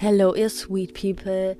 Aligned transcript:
Hello, 0.00 0.32
ihr 0.32 0.48
sweet 0.48 0.94
people. 0.94 1.56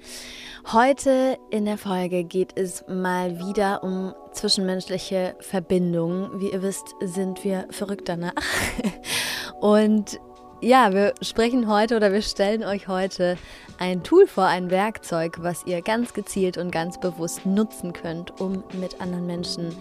Heute 0.72 1.38
in 1.50 1.64
der 1.64 1.76
Folge 1.76 2.22
geht 2.22 2.56
es 2.56 2.84
mal 2.86 3.36
wieder 3.40 3.82
um 3.82 4.14
zwischenmenschliche 4.30 5.34
Verbindungen. 5.40 6.40
Wie 6.40 6.52
ihr 6.52 6.62
wisst, 6.62 6.94
sind 7.00 7.42
wir 7.42 7.66
verrückt 7.70 8.08
danach. 8.08 8.34
Und 9.60 10.20
ja, 10.60 10.92
wir 10.92 11.14
sprechen 11.22 11.68
heute 11.68 11.96
oder 11.96 12.12
wir 12.12 12.22
stellen 12.22 12.64
euch 12.64 12.88
heute 12.88 13.36
ein 13.78 14.02
Tool 14.02 14.26
vor, 14.26 14.44
ein 14.44 14.70
Werkzeug, 14.70 15.38
was 15.40 15.64
ihr 15.66 15.82
ganz 15.82 16.14
gezielt 16.14 16.58
und 16.58 16.72
ganz 16.72 16.98
bewusst 16.98 17.46
nutzen 17.46 17.92
könnt, 17.92 18.40
um 18.40 18.64
mit 18.80 19.00
anderen 19.00 19.26
Menschen 19.26 19.74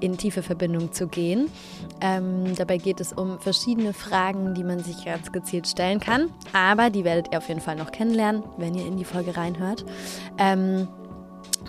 in 0.00 0.18
tiefe 0.18 0.42
Verbindung 0.42 0.92
zu 0.92 1.06
gehen. 1.06 1.50
Ähm, 2.00 2.54
dabei 2.56 2.78
geht 2.78 3.00
es 3.00 3.12
um 3.12 3.38
verschiedene 3.38 3.92
Fragen, 3.92 4.54
die 4.54 4.64
man 4.64 4.80
sich 4.80 5.04
ganz 5.04 5.30
gezielt 5.30 5.68
stellen 5.68 6.00
kann, 6.00 6.30
aber 6.52 6.90
die 6.90 7.04
werdet 7.04 7.32
ihr 7.32 7.38
auf 7.38 7.48
jeden 7.48 7.60
Fall 7.60 7.76
noch 7.76 7.92
kennenlernen, 7.92 8.42
wenn 8.56 8.74
ihr 8.74 8.86
in 8.86 8.96
die 8.96 9.04
Folge 9.04 9.36
reinhört. 9.36 9.84
Ähm, 10.38 10.88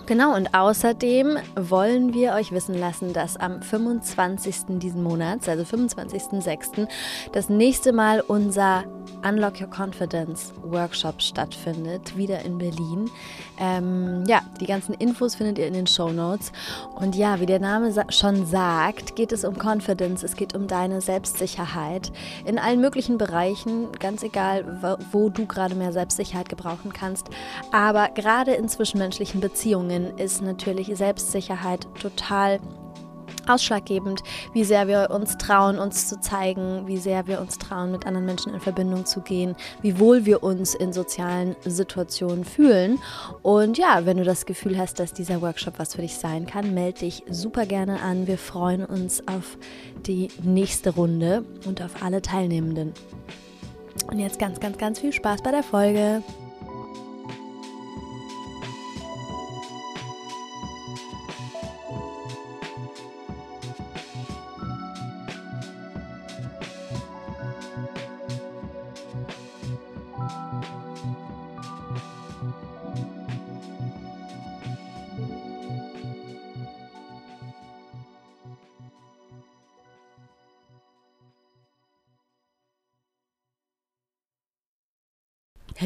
Genau, 0.06 0.36
und 0.36 0.54
außerdem 0.54 1.36
wollen 1.56 2.14
wir 2.14 2.34
euch 2.34 2.52
wissen 2.52 2.78
lassen, 2.78 3.12
dass 3.12 3.36
am 3.36 3.60
25. 3.60 4.78
diesen 4.78 5.02
Monats, 5.02 5.48
also 5.48 5.64
25.06., 5.64 6.86
das 7.32 7.48
nächste 7.48 7.92
Mal 7.92 8.20
unser 8.20 8.84
Unlock 9.28 9.60
Your 9.60 9.68
Confidence 9.68 10.54
Workshop 10.62 11.20
stattfindet, 11.20 12.16
wieder 12.16 12.42
in 12.44 12.56
Berlin. 12.58 13.10
Ähm, 13.58 14.24
ja, 14.26 14.40
die 14.60 14.66
ganzen 14.66 14.94
Infos 14.94 15.34
findet 15.34 15.58
ihr 15.58 15.66
in 15.66 15.74
den 15.74 15.86
Show 15.86 16.10
Notes. 16.10 16.52
Und 16.94 17.14
ja, 17.16 17.40
wie 17.40 17.46
der 17.46 17.60
Name 17.60 17.92
sa 17.92 18.04
schon 18.10 18.46
sagt, 18.46 19.16
geht 19.16 19.32
es 19.32 19.44
um 19.44 19.56
Confidence, 19.56 20.22
es 20.22 20.36
geht 20.36 20.54
um 20.54 20.66
deine 20.66 21.00
Selbstsicherheit 21.00 22.12
in 22.44 22.58
allen 22.58 22.80
möglichen 22.80 23.18
Bereichen, 23.18 23.92
ganz 23.98 24.22
egal, 24.22 24.80
wo, 24.82 24.96
wo 25.12 25.28
du 25.28 25.46
gerade 25.46 25.74
mehr 25.74 25.92
Selbstsicherheit 25.92 26.48
gebrauchen 26.48 26.92
kannst. 26.92 27.28
Aber 27.72 28.08
gerade 28.08 28.52
in 28.52 28.68
zwischenmenschlichen 28.68 29.40
Beziehungen 29.40 30.18
ist 30.18 30.42
natürlich 30.42 30.90
Selbstsicherheit 30.96 31.86
total 32.00 32.60
ausschlaggebend, 33.48 34.22
wie 34.52 34.64
sehr 34.64 34.88
wir 34.88 35.10
uns 35.10 35.38
trauen, 35.38 35.78
uns 35.78 36.08
zu 36.08 36.20
zeigen, 36.20 36.86
wie 36.86 36.96
sehr 36.96 37.26
wir 37.26 37.40
uns 37.40 37.58
trauen, 37.58 37.92
mit 37.92 38.06
anderen 38.06 38.26
Menschen 38.26 38.54
in 38.54 38.60
Verbindung 38.60 39.06
zu 39.06 39.20
gehen, 39.20 39.56
wie 39.82 39.98
wohl 39.98 40.24
wir 40.24 40.42
uns 40.42 40.74
in 40.74 40.92
sozialen 40.92 41.56
Situationen 41.64 42.44
fühlen. 42.44 42.98
Und 43.42 43.78
ja, 43.78 44.06
wenn 44.06 44.16
du 44.16 44.24
das 44.24 44.46
Gefühl 44.46 44.78
hast, 44.78 44.98
dass 45.00 45.12
dieser 45.12 45.42
Workshop 45.42 45.78
was 45.78 45.94
für 45.94 46.02
dich 46.02 46.16
sein 46.16 46.46
kann, 46.46 46.74
melde 46.74 47.00
dich 47.00 47.22
super 47.28 47.66
gerne 47.66 48.00
an. 48.00 48.26
Wir 48.26 48.38
freuen 48.38 48.84
uns 48.84 49.26
auf 49.28 49.58
die 50.06 50.28
nächste 50.42 50.90
Runde 50.90 51.44
und 51.66 51.82
auf 51.82 52.02
alle 52.02 52.22
Teilnehmenden. 52.22 52.92
Und 54.10 54.18
jetzt 54.18 54.38
ganz, 54.38 54.60
ganz, 54.60 54.78
ganz 54.78 55.00
viel 55.00 55.12
Spaß 55.12 55.42
bei 55.42 55.50
der 55.50 55.62
Folge. 55.62 56.22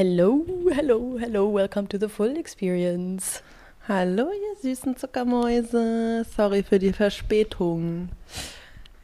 Hello, 0.02 0.46
hello, 0.72 1.18
hello, 1.18 1.46
welcome 1.46 1.86
to 1.86 1.98
the 1.98 2.08
full 2.08 2.38
experience. 2.38 3.42
Hallo, 3.86 4.30
ihr 4.30 4.56
süßen 4.62 4.96
Zuckermäuse. 4.96 6.24
Sorry 6.24 6.62
für 6.62 6.78
die 6.78 6.94
Verspätung. 6.94 8.08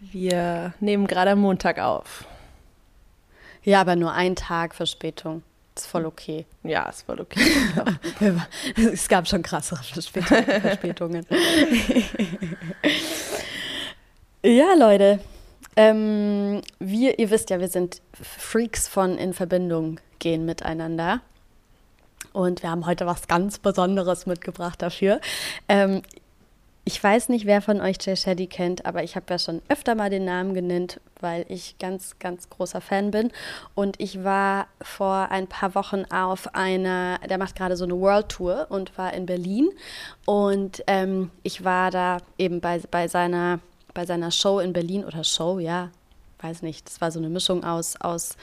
Wir 0.00 0.72
nehmen 0.80 1.06
gerade 1.06 1.32
am 1.32 1.40
Montag 1.40 1.80
auf. 1.80 2.24
Ja, 3.62 3.82
aber 3.82 3.94
nur 3.94 4.14
ein 4.14 4.36
Tag 4.36 4.74
Verspätung. 4.74 5.42
Ist 5.74 5.86
voll 5.86 6.06
okay. 6.06 6.46
Ja, 6.62 6.88
ist 6.88 7.02
voll 7.02 7.20
okay. 7.20 7.44
es 8.76 9.06
gab 9.06 9.28
schon 9.28 9.42
krassere 9.42 9.82
Verspätungen. 9.82 11.26
ja, 14.42 14.72
Leute. 14.72 15.20
Ähm, 15.76 16.62
wir, 16.78 17.18
ihr 17.18 17.28
wisst 17.28 17.50
ja, 17.50 17.60
wir 17.60 17.68
sind 17.68 18.00
Freaks 18.14 18.88
von 18.88 19.18
in 19.18 19.34
Verbindung 19.34 20.00
gehen 20.26 20.44
miteinander. 20.44 21.20
Und 22.32 22.64
wir 22.64 22.70
haben 22.72 22.84
heute 22.84 23.06
was 23.06 23.28
ganz 23.28 23.60
Besonderes 23.60 24.26
mitgebracht 24.26 24.82
dafür. 24.82 25.20
Ähm, 25.68 26.02
ich 26.84 27.02
weiß 27.02 27.28
nicht, 27.28 27.46
wer 27.46 27.62
von 27.62 27.80
euch 27.80 27.98
Jay 28.00 28.16
Shetty 28.16 28.48
kennt, 28.48 28.86
aber 28.86 29.04
ich 29.04 29.14
habe 29.14 29.26
ja 29.30 29.38
schon 29.38 29.62
öfter 29.68 29.94
mal 29.94 30.10
den 30.10 30.24
Namen 30.24 30.52
genannt, 30.52 31.00
weil 31.20 31.44
ich 31.48 31.78
ganz, 31.78 32.18
ganz 32.18 32.50
großer 32.50 32.80
Fan 32.80 33.12
bin. 33.12 33.30
Und 33.76 34.00
ich 34.00 34.24
war 34.24 34.66
vor 34.82 35.28
ein 35.30 35.46
paar 35.46 35.76
Wochen 35.76 36.04
auf 36.06 36.56
einer, 36.56 37.20
der 37.30 37.38
macht 37.38 37.54
gerade 37.54 37.76
so 37.76 37.84
eine 37.84 37.94
World 37.94 38.28
Tour 38.28 38.66
und 38.68 38.98
war 38.98 39.14
in 39.14 39.26
Berlin. 39.26 39.68
Und 40.24 40.82
ähm, 40.88 41.30
ich 41.44 41.62
war 41.62 41.92
da 41.92 42.18
eben 42.36 42.60
bei, 42.60 42.80
bei, 42.90 43.06
seiner, 43.06 43.60
bei 43.94 44.04
seiner 44.04 44.32
Show 44.32 44.58
in 44.58 44.72
Berlin 44.72 45.04
oder 45.04 45.22
Show, 45.22 45.60
ja, 45.60 45.90
weiß 46.40 46.62
nicht. 46.62 46.88
Das 46.88 47.00
war 47.00 47.12
so 47.12 47.20
eine 47.20 47.28
Mischung 47.28 47.62
aus, 47.62 47.94
aus 48.00 48.36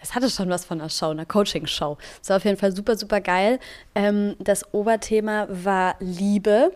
es 0.00 0.14
hatte 0.14 0.30
schon 0.30 0.48
was 0.48 0.64
von 0.64 0.80
einer 0.80 0.90
Show, 0.90 1.10
einer 1.10 1.26
Coaching-Show. 1.26 1.98
Es 2.22 2.28
war 2.28 2.36
auf 2.36 2.44
jeden 2.44 2.56
Fall 2.56 2.74
super, 2.74 2.96
super 2.96 3.20
geil. 3.20 3.58
Ähm, 3.94 4.36
das 4.38 4.72
Oberthema 4.72 5.46
war 5.50 5.96
Liebe. 6.00 6.72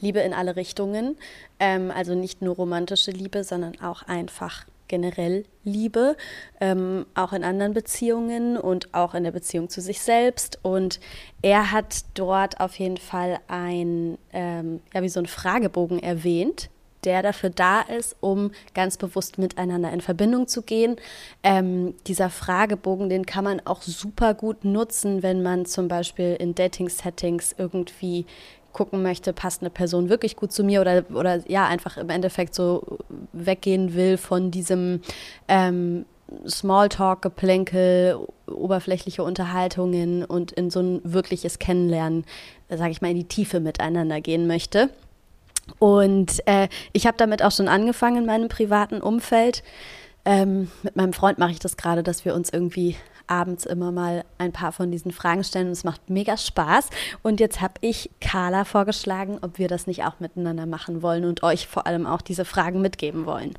Liebe 0.00 0.20
in 0.20 0.34
alle 0.34 0.56
Richtungen. 0.56 1.16
Ähm, 1.58 1.90
also 1.90 2.14
nicht 2.14 2.42
nur 2.42 2.56
romantische 2.56 3.10
Liebe, 3.10 3.44
sondern 3.44 3.80
auch 3.80 4.02
einfach 4.02 4.66
generell 4.88 5.44
Liebe, 5.64 6.16
ähm, 6.60 7.06
auch 7.14 7.32
in 7.32 7.44
anderen 7.44 7.74
Beziehungen 7.74 8.56
und 8.56 8.94
auch 8.94 9.14
in 9.14 9.24
der 9.24 9.32
Beziehung 9.32 9.68
zu 9.68 9.80
sich 9.80 10.00
selbst. 10.00 10.58
Und 10.62 11.00
er 11.42 11.72
hat 11.72 12.04
dort 12.14 12.60
auf 12.60 12.78
jeden 12.78 12.96
Fall 12.96 13.38
ein, 13.48 14.18
ähm, 14.32 14.80
ja, 14.94 15.02
wie 15.02 15.08
so 15.08 15.20
ein 15.20 15.26
Fragebogen 15.26 15.98
erwähnt, 15.98 16.70
der 17.04 17.22
dafür 17.22 17.50
da 17.50 17.80
ist, 17.82 18.16
um 18.20 18.50
ganz 18.74 18.96
bewusst 18.96 19.38
miteinander 19.38 19.92
in 19.92 20.00
Verbindung 20.00 20.48
zu 20.48 20.62
gehen. 20.62 20.96
Ähm, 21.42 21.94
dieser 22.06 22.30
Fragebogen, 22.30 23.08
den 23.08 23.26
kann 23.26 23.44
man 23.44 23.60
auch 23.64 23.82
super 23.82 24.34
gut 24.34 24.64
nutzen, 24.64 25.22
wenn 25.22 25.42
man 25.42 25.66
zum 25.66 25.88
Beispiel 25.88 26.36
in 26.38 26.54
Dating-Settings 26.54 27.54
irgendwie 27.58 28.26
gucken 28.72 29.02
möchte, 29.02 29.32
passt 29.32 29.62
eine 29.62 29.70
Person 29.70 30.10
wirklich 30.10 30.36
gut 30.36 30.52
zu 30.52 30.62
mir 30.62 30.82
oder, 30.82 31.04
oder 31.14 31.40
ja, 31.48 31.66
einfach 31.66 31.96
im 31.96 32.10
Endeffekt 32.10 32.54
so 32.54 32.98
weggehen 33.32 33.94
will 33.94 34.18
von 34.18 34.50
diesem 34.50 35.00
ähm, 35.48 36.04
Smalltalk, 36.46 37.22
Geplänkel, 37.22 38.18
oberflächliche 38.46 39.22
Unterhaltungen 39.22 40.24
und 40.24 40.52
in 40.52 40.70
so 40.70 40.80
ein 40.80 41.00
wirkliches 41.04 41.58
Kennenlernen, 41.58 42.24
sage 42.68 42.90
ich 42.90 43.00
mal, 43.00 43.10
in 43.10 43.16
die 43.16 43.28
Tiefe 43.28 43.60
miteinander 43.60 44.20
gehen 44.20 44.46
möchte. 44.46 44.90
Und 45.78 46.46
äh, 46.46 46.68
ich 46.92 47.06
habe 47.06 47.16
damit 47.16 47.42
auch 47.42 47.52
schon 47.52 47.68
angefangen 47.68 48.18
in 48.18 48.26
meinem 48.26 48.48
privaten 48.48 49.00
Umfeld. 49.00 49.62
Ähm, 50.24 50.70
mit 50.82 50.96
meinem 50.96 51.12
Freund 51.12 51.38
mache 51.38 51.52
ich 51.52 51.58
das 51.58 51.76
gerade, 51.76 52.02
dass 52.02 52.24
wir 52.24 52.34
uns 52.34 52.50
irgendwie 52.50 52.96
abends 53.26 53.66
immer 53.66 53.92
mal 53.92 54.24
ein 54.38 54.52
paar 54.52 54.72
von 54.72 54.90
diesen 54.90 55.12
Fragen 55.12 55.44
stellen 55.44 55.66
und 55.66 55.72
es 55.72 55.84
macht 55.84 56.10
mega 56.10 56.36
Spaß. 56.36 56.90
Und 57.22 57.40
jetzt 57.40 57.60
habe 57.60 57.74
ich 57.80 58.10
Carla 58.20 58.64
vorgeschlagen, 58.64 59.38
ob 59.42 59.58
wir 59.58 59.68
das 59.68 59.86
nicht 59.86 60.04
auch 60.04 60.20
miteinander 60.20 60.66
machen 60.66 61.02
wollen 61.02 61.24
und 61.24 61.42
euch 61.42 61.66
vor 61.66 61.86
allem 61.86 62.06
auch 62.06 62.22
diese 62.22 62.44
Fragen 62.44 62.80
mitgeben 62.80 63.26
wollen. 63.26 63.54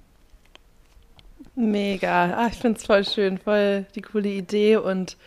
Mega. 1.56 2.36
Ach, 2.38 2.52
ich 2.52 2.60
finde 2.60 2.80
es 2.80 2.86
voll 2.86 3.04
schön, 3.04 3.38
voll 3.38 3.86
die 3.96 4.02
coole 4.02 4.30
Idee 4.30 4.78
und 4.78 5.18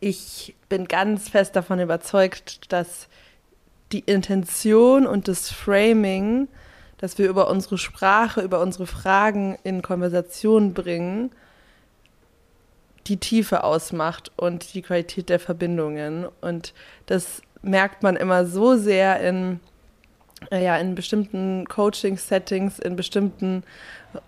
ich 0.00 0.54
bin 0.68 0.86
ganz 0.86 1.28
fest 1.28 1.56
davon 1.56 1.80
überzeugt, 1.80 2.72
dass 2.72 3.08
die 3.92 4.00
Intention 4.00 5.06
und 5.06 5.28
das 5.28 5.50
Framing, 5.50 6.48
dass 6.98 7.18
wir 7.18 7.28
über 7.28 7.48
unsere 7.48 7.78
Sprache, 7.78 8.40
über 8.40 8.60
unsere 8.60 8.86
Fragen 8.86 9.56
in 9.64 9.82
Konversation 9.82 10.74
bringen, 10.74 11.30
die 13.06 13.16
Tiefe 13.16 13.64
ausmacht 13.64 14.30
und 14.36 14.74
die 14.74 14.82
Qualität 14.82 15.28
der 15.28 15.40
Verbindungen. 15.40 16.26
Und 16.40 16.74
das 17.06 17.42
merkt 17.62 18.02
man 18.02 18.16
immer 18.16 18.44
so 18.44 18.76
sehr 18.76 19.20
in, 19.20 19.60
äh, 20.50 20.62
ja, 20.62 20.76
in 20.76 20.94
bestimmten 20.94 21.66
Coaching-Settings, 21.66 22.78
in 22.78 22.96
bestimmten 22.96 23.62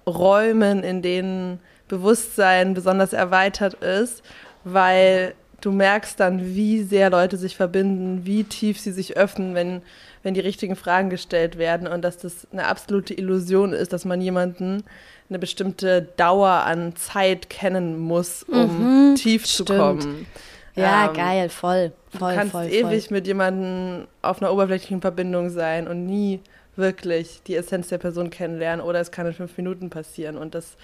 Räumen, 0.06 0.82
in 0.82 1.02
denen 1.02 1.60
Bewusstsein 1.88 2.72
besonders 2.72 3.12
erweitert 3.12 3.74
ist, 3.74 4.22
weil 4.64 5.34
du 5.60 5.72
merkst 5.72 6.18
dann, 6.18 6.54
wie 6.54 6.82
sehr 6.82 7.10
Leute 7.10 7.36
sich 7.36 7.56
verbinden, 7.56 8.24
wie 8.24 8.44
tief 8.44 8.78
sie 8.78 8.92
sich 8.92 9.16
öffnen, 9.16 9.54
wenn, 9.54 9.82
wenn 10.22 10.34
die 10.34 10.40
richtigen 10.40 10.76
Fragen 10.76 11.10
gestellt 11.10 11.58
werden 11.58 11.86
und 11.86 12.02
dass 12.02 12.18
das 12.18 12.46
eine 12.52 12.66
absolute 12.66 13.14
Illusion 13.14 13.72
ist, 13.72 13.92
dass 13.92 14.04
man 14.04 14.20
jemanden 14.20 14.84
eine 15.28 15.38
bestimmte 15.38 16.02
Dauer 16.16 16.50
an 16.50 16.96
Zeit 16.96 17.50
kennen 17.50 17.98
muss, 17.98 18.42
um 18.42 19.10
mhm, 19.10 19.14
tief 19.14 19.46
stimmt. 19.46 19.68
zu 19.68 19.76
kommen. 19.76 20.26
Ja, 20.74 21.08
ähm, 21.08 21.14
geil, 21.14 21.48
voll, 21.48 21.92
voll, 22.16 22.32
Du 22.32 22.38
kannst 22.38 22.52
voll, 22.52 22.66
ewig 22.66 23.06
voll. 23.06 23.16
mit 23.16 23.26
jemandem 23.26 24.06
auf 24.22 24.40
einer 24.40 24.52
oberflächlichen 24.52 25.00
Verbindung 25.00 25.50
sein 25.50 25.86
und 25.86 26.06
nie 26.06 26.40
wirklich 26.76 27.42
die 27.46 27.56
Essenz 27.56 27.88
der 27.88 27.98
Person 27.98 28.30
kennenlernen 28.30 28.84
oder 28.84 29.00
es 29.00 29.10
kann 29.10 29.26
in 29.26 29.34
fünf 29.34 29.56
Minuten 29.56 29.90
passieren. 29.90 30.36
Und 30.36 30.54
das, 30.54 30.76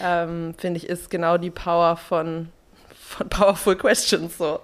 ähm, 0.00 0.54
finde 0.56 0.78
ich, 0.78 0.88
ist 0.88 1.10
genau 1.10 1.38
die 1.38 1.50
Power 1.50 1.96
von, 1.96 2.48
von 3.12 3.28
Powerful 3.28 3.76
Questions 3.76 4.38
so. 4.38 4.60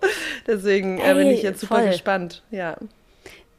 Deswegen 0.47 0.99
äh, 0.99 1.15
bin 1.15 1.29
ich 1.29 1.43
jetzt 1.43 1.61
super 1.61 1.77
voll. 1.77 1.87
gespannt. 1.89 2.43
Ja. 2.51 2.77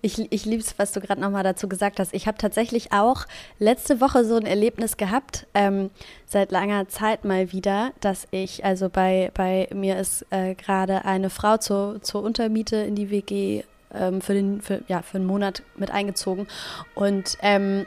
Ich, 0.01 0.31
ich 0.31 0.45
liebe 0.45 0.61
es, 0.61 0.79
was 0.79 0.93
du 0.93 1.01
gerade 1.01 1.19
nochmal 1.19 1.43
dazu 1.43 1.67
gesagt 1.67 1.99
hast. 1.99 2.13
Ich 2.13 2.25
habe 2.25 2.37
tatsächlich 2.37 2.93
auch 2.93 3.25
letzte 3.57 3.99
Woche 3.99 4.23
so 4.23 4.37
ein 4.37 4.45
Erlebnis 4.45 4.95
gehabt, 4.95 5.45
ähm, 5.53 5.89
seit 6.25 6.51
langer 6.51 6.87
Zeit 6.87 7.25
mal 7.25 7.51
wieder, 7.51 7.91
dass 7.99 8.25
ich, 8.31 8.63
also 8.63 8.87
bei, 8.87 9.29
bei 9.33 9.67
mir 9.73 9.97
ist 9.97 10.25
äh, 10.29 10.55
gerade 10.55 11.03
eine 11.03 11.29
Frau 11.29 11.57
zur, 11.57 12.01
zur 12.01 12.23
Untermiete 12.23 12.77
in 12.77 12.95
die 12.95 13.09
WG 13.11 13.63
ähm, 13.93 14.21
für, 14.21 14.33
den, 14.33 14.61
für, 14.61 14.81
ja, 14.87 15.01
für 15.01 15.17
einen 15.17 15.27
Monat 15.27 15.63
mit 15.75 15.91
eingezogen. 15.91 16.47
Und 16.95 17.37
ähm, 17.41 17.85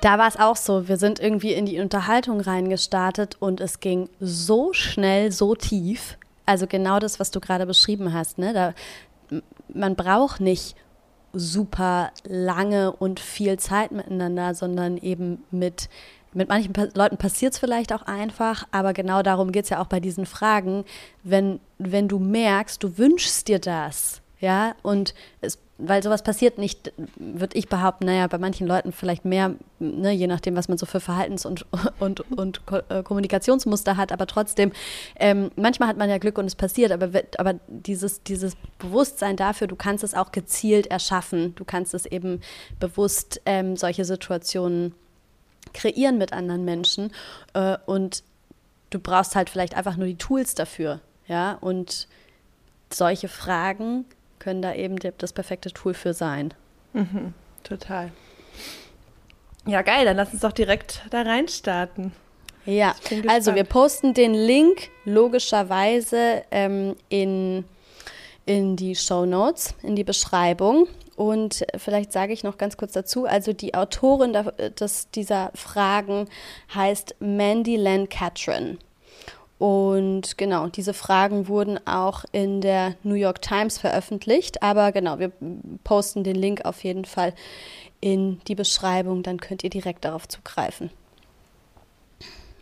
da 0.00 0.18
war 0.18 0.28
es 0.28 0.36
auch 0.36 0.56
so, 0.56 0.88
wir 0.88 0.96
sind 0.96 1.20
irgendwie 1.20 1.52
in 1.52 1.66
die 1.66 1.80
Unterhaltung 1.80 2.40
reingestartet 2.40 3.36
und 3.38 3.60
es 3.60 3.80
ging 3.80 4.08
so 4.20 4.72
schnell, 4.72 5.30
so 5.30 5.54
tief. 5.54 6.18
Also 6.46 6.66
genau 6.66 6.98
das, 6.98 7.20
was 7.20 7.30
du 7.30 7.40
gerade 7.40 7.66
beschrieben 7.66 8.12
hast. 8.12 8.38
Ne? 8.38 8.52
Da, 8.52 8.74
man 9.72 9.94
braucht 9.94 10.40
nicht 10.40 10.76
super 11.32 12.10
lange 12.24 12.92
und 12.92 13.20
viel 13.20 13.58
Zeit 13.58 13.92
miteinander, 13.92 14.54
sondern 14.54 14.96
eben 14.96 15.44
mit, 15.50 15.88
mit 16.32 16.48
manchen 16.48 16.72
pa 16.72 16.88
Leuten 16.94 17.16
passiert 17.16 17.54
es 17.54 17.58
vielleicht 17.58 17.92
auch 17.92 18.02
einfach, 18.02 18.66
aber 18.70 18.92
genau 18.92 19.22
darum 19.22 19.52
geht 19.52 19.64
es 19.64 19.70
ja 19.70 19.80
auch 19.80 19.86
bei 19.86 20.00
diesen 20.00 20.26
Fragen. 20.26 20.84
Wenn, 21.22 21.60
wenn 21.78 22.08
du 22.08 22.18
merkst, 22.18 22.82
du 22.82 22.98
wünschst 22.98 23.48
dir 23.48 23.58
das, 23.58 24.21
ja, 24.42 24.74
und 24.82 25.14
es, 25.40 25.56
weil 25.78 26.02
sowas 26.02 26.24
passiert 26.24 26.58
nicht, 26.58 26.92
würde 27.14 27.56
ich 27.56 27.68
behaupten, 27.68 28.06
naja, 28.06 28.26
bei 28.26 28.38
manchen 28.38 28.66
Leuten 28.66 28.90
vielleicht 28.90 29.24
mehr, 29.24 29.54
ne, 29.78 30.10
je 30.10 30.26
nachdem, 30.26 30.56
was 30.56 30.66
man 30.66 30.78
so 30.78 30.84
für 30.84 30.98
Verhaltens- 30.98 31.46
und, 31.46 31.64
und, 32.00 32.20
und 32.32 32.60
äh, 32.88 33.04
Kommunikationsmuster 33.04 33.96
hat, 33.96 34.10
aber 34.10 34.26
trotzdem, 34.26 34.72
ähm, 35.14 35.52
manchmal 35.54 35.88
hat 35.88 35.96
man 35.96 36.10
ja 36.10 36.18
Glück 36.18 36.38
und 36.38 36.46
es 36.46 36.56
passiert, 36.56 36.90
aber, 36.90 37.08
aber 37.38 37.54
dieses, 37.68 38.24
dieses 38.24 38.56
Bewusstsein 38.80 39.36
dafür, 39.36 39.68
du 39.68 39.76
kannst 39.76 40.02
es 40.02 40.12
auch 40.12 40.32
gezielt 40.32 40.88
erschaffen, 40.88 41.54
du 41.54 41.64
kannst 41.64 41.94
es 41.94 42.04
eben 42.04 42.40
bewusst 42.80 43.40
ähm, 43.46 43.76
solche 43.76 44.04
Situationen 44.04 44.92
kreieren 45.72 46.18
mit 46.18 46.32
anderen 46.32 46.64
Menschen 46.64 47.12
äh, 47.54 47.76
und 47.86 48.24
du 48.90 48.98
brauchst 48.98 49.36
halt 49.36 49.50
vielleicht 49.50 49.76
einfach 49.76 49.96
nur 49.96 50.08
die 50.08 50.18
Tools 50.18 50.56
dafür, 50.56 50.98
ja, 51.28 51.58
und 51.60 52.08
solche 52.90 53.28
Fragen 53.28 54.04
können 54.42 54.60
da 54.60 54.74
eben 54.74 54.96
das 55.18 55.32
perfekte 55.32 55.70
Tool 55.70 55.94
für 55.94 56.12
sein. 56.12 56.52
Mhm, 56.92 57.32
total. 57.62 58.10
Ja, 59.66 59.82
geil, 59.82 60.04
dann 60.04 60.16
lass 60.16 60.32
uns 60.32 60.42
doch 60.42 60.52
direkt 60.52 61.02
da 61.10 61.22
reinstarten. 61.22 62.12
Ja, 62.66 62.94
also 63.28 63.54
wir 63.54 63.64
posten 63.64 64.14
den 64.14 64.34
Link 64.34 64.90
logischerweise 65.04 66.42
ähm, 66.50 66.96
in, 67.08 67.64
in 68.46 68.76
die 68.76 68.96
Show 68.96 69.24
Notes, 69.24 69.74
in 69.82 69.94
die 69.94 70.04
Beschreibung. 70.04 70.88
Und 71.14 71.64
vielleicht 71.76 72.12
sage 72.12 72.32
ich 72.32 72.42
noch 72.42 72.58
ganz 72.58 72.76
kurz 72.76 72.92
dazu, 72.92 73.26
also 73.26 73.52
die 73.52 73.74
Autorin 73.74 74.36
des, 74.78 75.10
dieser 75.10 75.52
Fragen 75.54 76.28
heißt 76.74 77.16
Mandy 77.20 77.76
Len 77.76 78.08
Catron. 78.08 78.78
Und 79.62 80.38
genau, 80.38 80.66
diese 80.66 80.92
Fragen 80.92 81.46
wurden 81.46 81.78
auch 81.86 82.24
in 82.32 82.60
der 82.62 82.96
New 83.04 83.14
York 83.14 83.40
Times 83.42 83.78
veröffentlicht. 83.78 84.60
Aber 84.60 84.90
genau, 84.90 85.20
wir 85.20 85.30
posten 85.84 86.24
den 86.24 86.34
Link 86.34 86.64
auf 86.64 86.82
jeden 86.82 87.04
Fall 87.04 87.32
in 88.00 88.40
die 88.48 88.56
Beschreibung, 88.56 89.22
dann 89.22 89.38
könnt 89.38 89.62
ihr 89.62 89.70
direkt 89.70 90.04
darauf 90.04 90.26
zugreifen. 90.26 90.90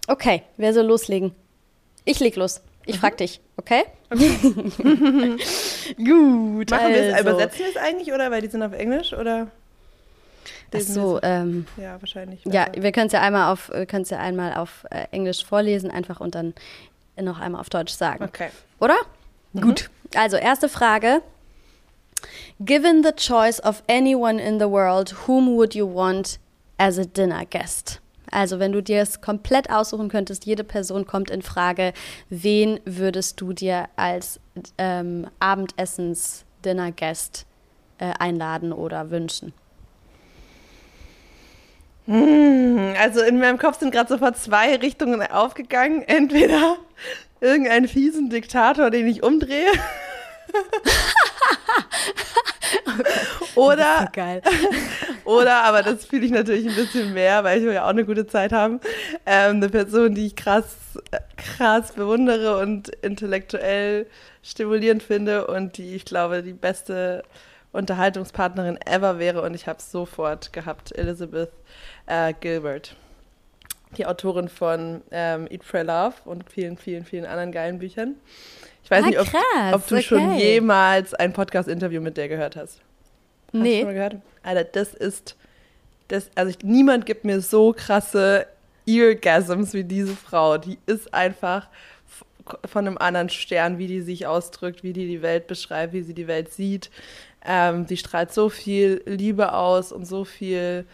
Okay, 0.08 0.42
wer 0.58 0.74
soll 0.74 0.84
loslegen? 0.84 1.34
Ich 2.04 2.20
leg 2.20 2.36
los. 2.36 2.60
Ich 2.84 2.98
frag 2.98 3.14
mhm. 3.14 3.16
dich, 3.16 3.40
okay? 3.56 3.84
okay. 4.10 4.28
Gut. 5.96 6.70
Machen 6.70 6.88
wir 6.90 7.02
es, 7.02 7.14
also. 7.14 7.30
übersetzen 7.30 7.60
wir 7.60 7.68
es 7.70 7.76
eigentlich 7.78 8.12
oder? 8.12 8.30
Weil 8.30 8.42
die 8.42 8.48
sind 8.48 8.62
auf 8.62 8.74
Englisch 8.74 9.14
oder? 9.14 9.50
Ach 10.72 10.80
so, 10.80 11.18
ähm, 11.22 11.66
ja, 11.76 12.00
wahrscheinlich. 12.00 12.44
Ja, 12.44 12.68
wir 12.76 12.92
können 12.92 13.06
es 13.06 13.12
ja 13.12 13.20
einmal 13.20 13.52
auf, 13.52 13.72
ja 13.74 14.18
einmal 14.18 14.54
auf 14.54 14.86
äh, 14.90 15.06
Englisch 15.10 15.44
vorlesen, 15.44 15.90
einfach 15.90 16.20
und 16.20 16.34
dann 16.34 16.54
noch 17.22 17.40
einmal 17.40 17.60
auf 17.60 17.70
Deutsch 17.70 17.92
sagen. 17.92 18.24
Okay. 18.24 18.50
Oder? 18.78 18.96
Mhm. 19.52 19.60
Gut. 19.60 19.90
Also, 20.14 20.36
erste 20.36 20.68
Frage. 20.68 21.22
Given 22.60 23.02
the 23.02 23.12
choice 23.12 23.62
of 23.62 23.82
anyone 23.88 24.40
in 24.40 24.58
the 24.58 24.68
world, 24.68 25.14
whom 25.26 25.56
would 25.56 25.74
you 25.74 25.86
want 25.86 26.38
as 26.78 26.98
a 26.98 27.04
dinner 27.04 27.44
guest? 27.46 28.00
Also, 28.30 28.58
wenn 28.58 28.72
du 28.72 28.82
dir 28.82 29.02
es 29.02 29.20
komplett 29.20 29.68
aussuchen 29.70 30.08
könntest, 30.08 30.46
jede 30.46 30.64
Person 30.64 31.06
kommt 31.06 31.30
in 31.30 31.42
Frage, 31.42 31.92
wen 32.28 32.80
würdest 32.84 33.40
du 33.40 33.52
dir 33.52 33.88
als 33.96 34.40
ähm, 34.78 35.26
Abendessens-Dinner-Guest 35.40 37.46
äh, 37.98 38.12
einladen 38.18 38.72
oder 38.72 39.10
wünschen? 39.10 39.52
Hm, 42.10 42.94
also 42.98 43.22
in 43.22 43.38
meinem 43.38 43.56
Kopf 43.56 43.78
sind 43.78 43.92
gerade 43.92 44.08
sofort 44.08 44.36
zwei 44.36 44.74
Richtungen 44.74 45.22
aufgegangen. 45.22 46.02
Entweder 46.08 46.76
irgendeinen 47.40 47.86
fiesen 47.86 48.30
Diktator, 48.30 48.90
den 48.90 49.06
ich 49.06 49.22
umdrehe. 49.22 49.70
oder, 53.54 54.10
so 54.12 54.20
oder, 55.30 55.62
aber 55.62 55.84
das 55.84 56.04
fühle 56.04 56.26
ich 56.26 56.32
natürlich 56.32 56.68
ein 56.68 56.74
bisschen 56.74 57.14
mehr, 57.14 57.44
weil 57.44 57.60
ich 57.60 57.64
will 57.64 57.74
ja 57.74 57.84
auch 57.84 57.90
eine 57.90 58.04
gute 58.04 58.26
Zeit 58.26 58.52
haben. 58.52 58.80
Ähm, 59.24 59.58
eine 59.58 59.68
Person, 59.68 60.16
die 60.16 60.26
ich 60.26 60.34
krass, 60.34 60.98
krass 61.36 61.92
bewundere 61.92 62.58
und 62.58 62.88
intellektuell 62.88 64.08
stimulierend 64.42 65.04
finde 65.04 65.46
und 65.46 65.78
die 65.78 65.94
ich 65.94 66.04
glaube, 66.04 66.42
die 66.42 66.54
beste 66.54 67.22
Unterhaltungspartnerin 67.70 68.80
ever 68.84 69.20
wäre 69.20 69.42
und 69.42 69.54
ich 69.54 69.68
habe 69.68 69.78
es 69.78 69.92
sofort 69.92 70.52
gehabt, 70.52 70.90
Elizabeth 70.96 71.52
äh, 72.10 72.34
Gilbert. 72.38 72.96
Die 73.96 74.06
Autorin 74.06 74.48
von 74.48 75.02
ähm, 75.10 75.48
Eat, 75.50 75.62
Pray, 75.66 75.82
Love 75.82 76.14
und 76.24 76.48
vielen, 76.50 76.76
vielen, 76.76 77.04
vielen 77.04 77.24
anderen 77.24 77.52
geilen 77.52 77.78
Büchern. 77.78 78.16
Ich 78.84 78.90
weiß 78.90 79.04
ah, 79.04 79.06
nicht, 79.06 79.20
ob, 79.20 79.26
krass, 79.26 79.74
ob 79.74 79.86
du 79.86 79.96
okay. 79.96 80.04
schon 80.04 80.36
jemals 80.36 81.14
ein 81.14 81.32
Podcast-Interview 81.32 82.00
mit 82.00 82.16
der 82.16 82.28
gehört 82.28 82.56
hast. 82.56 82.80
hast 83.46 83.54
nee. 83.54 83.72
Du 83.72 83.76
schon 83.78 83.86
mal 83.86 83.94
gehört? 83.94 84.16
Alter, 84.42 84.64
das 84.64 84.94
ist, 84.94 85.36
das, 86.08 86.30
also 86.34 86.50
ich, 86.50 86.64
niemand 86.64 87.06
gibt 87.06 87.24
mir 87.24 87.40
so 87.40 87.72
krasse 87.72 88.46
Eargasms 88.86 89.74
wie 89.74 89.84
diese 89.84 90.14
Frau. 90.14 90.58
Die 90.58 90.78
ist 90.86 91.12
einfach 91.12 91.68
von 92.64 92.86
einem 92.86 92.98
anderen 92.98 93.28
Stern, 93.28 93.78
wie 93.78 93.86
die 93.86 94.00
sich 94.00 94.26
ausdrückt, 94.26 94.82
wie 94.82 94.92
die 94.92 95.06
die 95.06 95.22
Welt 95.22 95.46
beschreibt, 95.46 95.92
wie 95.92 96.02
sie 96.02 96.14
die 96.14 96.26
Welt 96.26 96.52
sieht. 96.52 96.90
Ähm, 97.44 97.86
die 97.86 97.96
strahlt 97.96 98.32
so 98.32 98.48
viel 98.48 99.02
Liebe 99.06 99.52
aus 99.52 99.92
und 99.92 100.04
so 100.04 100.24
viel 100.24 100.84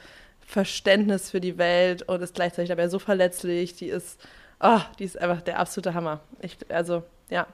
Verständnis 0.47 1.31
für 1.31 1.41
die 1.41 1.59
Welt 1.59 2.03
und 2.03 2.23
ist 2.23 2.35
gleichzeitig 2.35 2.69
dabei 2.69 2.89
so 2.89 2.99
verletzlich. 2.99 3.75
Die 3.75 3.89
ist, 3.89 4.21
oh, 4.61 4.81
die 4.99 5.05
ist 5.05 5.19
einfach 5.19 5.43
der 5.43 5.59
absolute 5.59 5.93
Hammer. 5.93 6.21
Ich, 6.41 6.57
also, 6.69 7.03
ja. 7.29 7.47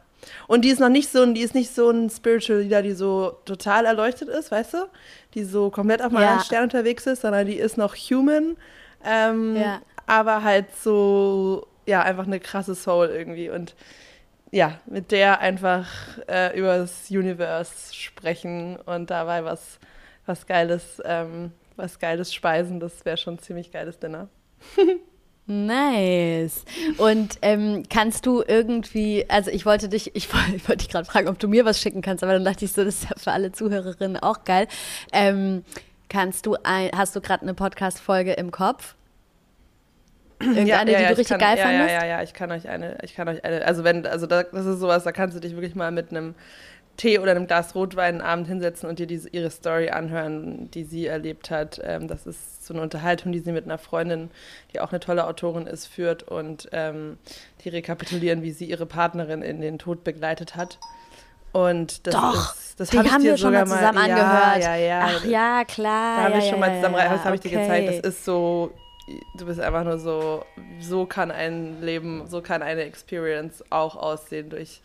Und 0.46 0.64
die 0.64 0.68
ist 0.68 0.78
noch 0.78 0.90
nicht 0.90 1.10
so, 1.10 1.24
die 1.32 1.40
ist 1.40 1.54
nicht 1.54 1.74
so 1.74 1.90
ein 1.90 2.10
Spiritual 2.10 2.60
Leader, 2.60 2.82
die 2.82 2.92
so 2.92 3.38
total 3.44 3.86
erleuchtet 3.86 4.28
ist, 4.28 4.52
weißt 4.52 4.74
du? 4.74 4.88
Die 5.34 5.42
so 5.42 5.70
komplett 5.70 6.02
auf 6.02 6.12
meinem 6.12 6.38
ja. 6.38 6.40
Stern 6.40 6.64
unterwegs 6.64 7.06
ist, 7.06 7.22
sondern 7.22 7.46
die 7.46 7.56
ist 7.56 7.76
noch 7.76 7.96
human. 7.96 8.56
Ähm, 9.04 9.56
ja. 9.56 9.80
Aber 10.06 10.44
halt 10.44 10.66
so, 10.76 11.66
ja, 11.86 12.02
einfach 12.02 12.26
eine 12.26 12.38
krasse 12.38 12.74
Soul 12.74 13.08
irgendwie. 13.08 13.50
Und 13.50 13.74
ja, 14.52 14.78
mit 14.86 15.10
der 15.10 15.40
einfach 15.40 15.88
äh, 16.28 16.56
über 16.56 16.76
das 16.76 17.10
Universe 17.10 17.92
sprechen 17.94 18.76
und 18.76 19.10
dabei 19.10 19.44
was, 19.44 19.78
was 20.26 20.46
Geiles 20.46 21.02
ähm, 21.04 21.52
was 21.82 21.98
Geiles 21.98 22.32
speisen. 22.32 22.80
Das 22.80 23.04
wäre 23.04 23.18
schon 23.18 23.34
ein 23.34 23.38
ziemlich 23.38 23.70
geiles 23.72 23.98
Dinner. 23.98 24.28
Nice. 25.46 26.64
Und 26.98 27.38
ähm, 27.42 27.82
kannst 27.90 28.26
du 28.26 28.42
irgendwie, 28.46 29.26
also 29.28 29.50
ich 29.50 29.66
wollte 29.66 29.88
dich, 29.88 30.14
ich 30.14 30.32
wollte, 30.32 30.56
ich 30.56 30.68
wollte 30.68 30.84
dich 30.84 30.88
gerade 30.88 31.04
fragen, 31.04 31.28
ob 31.28 31.38
du 31.38 31.48
mir 31.48 31.64
was 31.64 31.80
schicken 31.80 32.00
kannst, 32.00 32.22
aber 32.22 32.32
dann 32.34 32.44
dachte 32.44 32.64
ich 32.64 32.72
so, 32.72 32.84
das 32.84 33.02
ist 33.02 33.10
ja 33.10 33.16
für 33.18 33.32
alle 33.32 33.50
Zuhörerinnen 33.50 34.22
auch 34.22 34.44
geil. 34.44 34.68
Ähm, 35.12 35.64
kannst 36.08 36.46
du, 36.46 36.56
ein, 36.62 36.90
hast 36.96 37.16
du 37.16 37.20
gerade 37.20 37.42
eine 37.42 37.54
Podcast-Folge 37.54 38.34
im 38.34 38.52
Kopf? 38.52 38.94
Irgendeine, 40.38 40.92
ja, 40.92 40.98
ja, 40.98 41.08
die 41.08 41.14
du 41.14 41.18
richtig 41.20 41.28
kann, 41.28 41.40
geil 41.40 41.58
ja, 41.58 41.64
fandest? 41.64 41.90
Ja, 41.90 42.00
ja, 42.00 42.06
ja, 42.06 42.22
ich 42.22 42.34
kann 42.34 42.50
euch 42.50 42.68
eine, 42.68 42.98
ich 43.02 43.14
kann 43.14 43.28
euch 43.28 43.44
eine, 43.44 43.64
also 43.64 43.84
wenn, 43.84 44.06
also 44.06 44.26
das 44.26 44.46
ist 44.52 44.78
sowas, 44.78 45.04
da 45.04 45.12
kannst 45.12 45.36
du 45.36 45.40
dich 45.40 45.54
wirklich 45.54 45.74
mal 45.74 45.90
mit 45.90 46.10
einem 46.10 46.34
Tee 46.96 47.18
oder 47.18 47.32
einem 47.32 47.46
Glas 47.46 47.74
Rotwein 47.74 48.14
einen 48.14 48.20
Abend 48.20 48.48
hinsetzen 48.48 48.88
und 48.88 48.98
dir 48.98 49.06
diese, 49.06 49.28
ihre 49.30 49.50
Story 49.50 49.90
anhören, 49.90 50.70
die 50.70 50.84
sie 50.84 51.06
erlebt 51.06 51.50
hat. 51.50 51.80
Ähm, 51.82 52.06
das 52.06 52.26
ist 52.26 52.66
so 52.66 52.74
eine 52.74 52.82
Unterhaltung, 52.82 53.32
die 53.32 53.40
sie 53.40 53.52
mit 53.52 53.64
einer 53.64 53.78
Freundin, 53.78 54.30
die 54.72 54.80
auch 54.80 54.90
eine 54.90 55.00
tolle 55.00 55.26
Autorin 55.26 55.66
ist, 55.66 55.86
führt 55.86 56.22
und 56.22 56.68
ähm, 56.72 57.18
die 57.64 57.70
rekapitulieren, 57.70 58.42
wie 58.42 58.52
sie 58.52 58.66
ihre 58.66 58.86
Partnerin 58.86 59.42
in 59.42 59.60
den 59.60 59.78
Tod 59.78 60.04
begleitet 60.04 60.54
hat. 60.54 60.78
Und 61.52 62.06
das 62.06 62.14
Doch, 62.14 62.54
ist, 62.54 62.80
das 62.80 62.92
hab 62.92 63.10
haben 63.10 63.22
wir 63.22 63.36
schon 63.36 63.52
mal 63.52 63.66
zusammen 63.66 63.94
mal, 63.94 64.10
angehört. 64.10 64.62
Ja, 64.62 64.74
ja, 64.74 64.76
ja. 64.76 65.08
Ach 65.08 65.24
ja, 65.24 65.64
klar. 65.64 66.16
Da 66.16 66.22
habe 66.24 66.32
ja, 66.32 66.38
ich 66.38 66.44
schon 66.44 66.60
ja, 66.60 66.66
mal 66.66 66.76
zusammen, 66.76 66.96
ja, 66.96 67.08
das 67.10 67.24
habe 67.24 67.34
ich 67.34 67.40
dir 67.42 67.48
okay. 67.48 67.62
gezeigt. 67.62 67.88
Das 67.88 68.14
ist 68.14 68.24
so, 68.24 68.72
du 69.36 69.46
bist 69.46 69.60
einfach 69.60 69.84
nur 69.84 69.98
so, 69.98 70.44
so 70.80 71.04
kann 71.04 71.30
ein 71.30 71.82
Leben, 71.82 72.26
so 72.26 72.40
kann 72.40 72.62
eine 72.62 72.82
Experience 72.82 73.62
auch 73.70 73.96
aussehen 73.96 74.48
durch, 74.48 74.80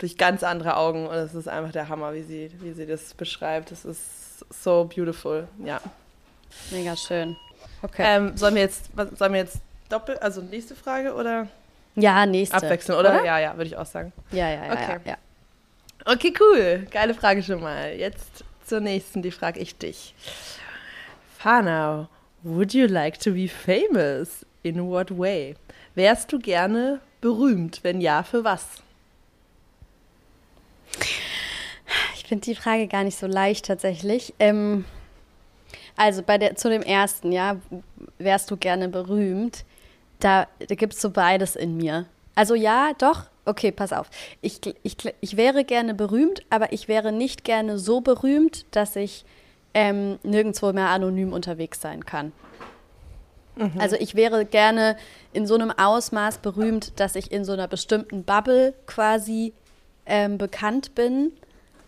durch 0.00 0.16
ganz 0.16 0.42
andere 0.42 0.76
Augen. 0.76 1.06
Und 1.06 1.14
es 1.14 1.34
ist 1.34 1.48
einfach 1.48 1.72
der 1.72 1.88
Hammer, 1.88 2.12
wie 2.14 2.22
sie, 2.22 2.50
wie 2.60 2.72
sie 2.72 2.86
das 2.86 3.14
beschreibt. 3.14 3.70
Es 3.70 3.84
ist 3.84 4.44
so 4.50 4.90
beautiful, 4.92 5.46
ja. 5.64 5.80
Mega 6.70 6.96
schön. 6.96 7.36
Okay. 7.82 8.02
Ähm, 8.04 8.36
sollen 8.36 8.54
wir 8.54 8.62
jetzt, 8.62 8.90
was, 8.94 9.10
sollen 9.10 9.32
wir 9.32 9.40
jetzt 9.40 9.60
doppelt, 9.88 10.20
also 10.22 10.40
nächste 10.40 10.74
Frage 10.74 11.14
oder 11.14 11.46
ja, 11.96 12.26
nächste. 12.26 12.56
abwechseln, 12.56 12.98
oder? 12.98 13.24
Ja, 13.24 13.38
ja, 13.38 13.56
würde 13.56 13.66
ich 13.66 13.76
auch 13.76 13.86
sagen. 13.86 14.12
Ja, 14.32 14.48
ja, 14.48 14.66
ja. 14.66 14.72
Okay. 14.72 15.00
ja, 15.04 15.12
ja. 15.12 15.16
Okay, 16.06 16.32
cool. 16.40 16.86
Geile 16.90 17.14
Frage 17.14 17.42
schon 17.42 17.60
mal. 17.60 17.94
Jetzt 17.94 18.44
zur 18.64 18.80
nächsten, 18.80 19.22
die 19.22 19.30
frage 19.30 19.60
ich 19.60 19.76
dich. 19.76 20.14
Fana, 21.38 22.08
would 22.42 22.72
you 22.72 22.86
like 22.86 23.18
to 23.20 23.32
be 23.32 23.48
famous? 23.48 24.46
In 24.62 24.88
what 24.88 25.16
way? 25.16 25.56
Wärst 25.94 26.32
du 26.32 26.38
gerne 26.38 27.00
berühmt? 27.20 27.80
Wenn 27.82 28.00
ja, 28.00 28.22
für 28.22 28.44
was? 28.44 28.82
Ich 32.14 32.24
finde 32.24 32.44
die 32.44 32.54
Frage 32.54 32.86
gar 32.86 33.04
nicht 33.04 33.18
so 33.18 33.26
leicht 33.26 33.66
tatsächlich. 33.66 34.34
Ähm, 34.38 34.84
also 35.96 36.22
bei 36.22 36.38
der, 36.38 36.56
zu 36.56 36.70
dem 36.70 36.82
ersten, 36.82 37.32
ja, 37.32 37.56
wärst 38.18 38.50
du 38.50 38.56
gerne 38.56 38.88
berühmt? 38.88 39.64
Da, 40.20 40.46
da 40.66 40.74
gibt 40.74 40.94
es 40.94 41.00
so 41.00 41.10
beides 41.10 41.56
in 41.56 41.76
mir. 41.76 42.06
Also 42.34 42.54
ja, 42.54 42.92
doch, 42.98 43.24
okay, 43.44 43.72
pass 43.72 43.92
auf. 43.92 44.08
Ich, 44.40 44.60
ich, 44.82 44.96
ich 45.20 45.36
wäre 45.36 45.64
gerne 45.64 45.94
berühmt, 45.94 46.42
aber 46.50 46.72
ich 46.72 46.88
wäre 46.88 47.12
nicht 47.12 47.44
gerne 47.44 47.78
so 47.78 48.00
berühmt, 48.00 48.64
dass 48.70 48.96
ich 48.96 49.24
ähm, 49.74 50.18
nirgendwo 50.22 50.72
mehr 50.72 50.88
anonym 50.88 51.32
unterwegs 51.32 51.80
sein 51.80 52.04
kann. 52.04 52.32
Mhm. 53.56 53.72
Also 53.78 53.96
ich 53.96 54.14
wäre 54.14 54.44
gerne 54.44 54.96
in 55.32 55.46
so 55.46 55.54
einem 55.54 55.70
Ausmaß 55.70 56.38
berühmt, 56.38 56.98
dass 56.98 57.14
ich 57.14 57.30
in 57.30 57.44
so 57.44 57.52
einer 57.52 57.68
bestimmten 57.68 58.24
Bubble 58.24 58.74
quasi 58.86 59.52
ähm, 60.10 60.36
bekannt 60.36 60.94
bin, 60.94 61.32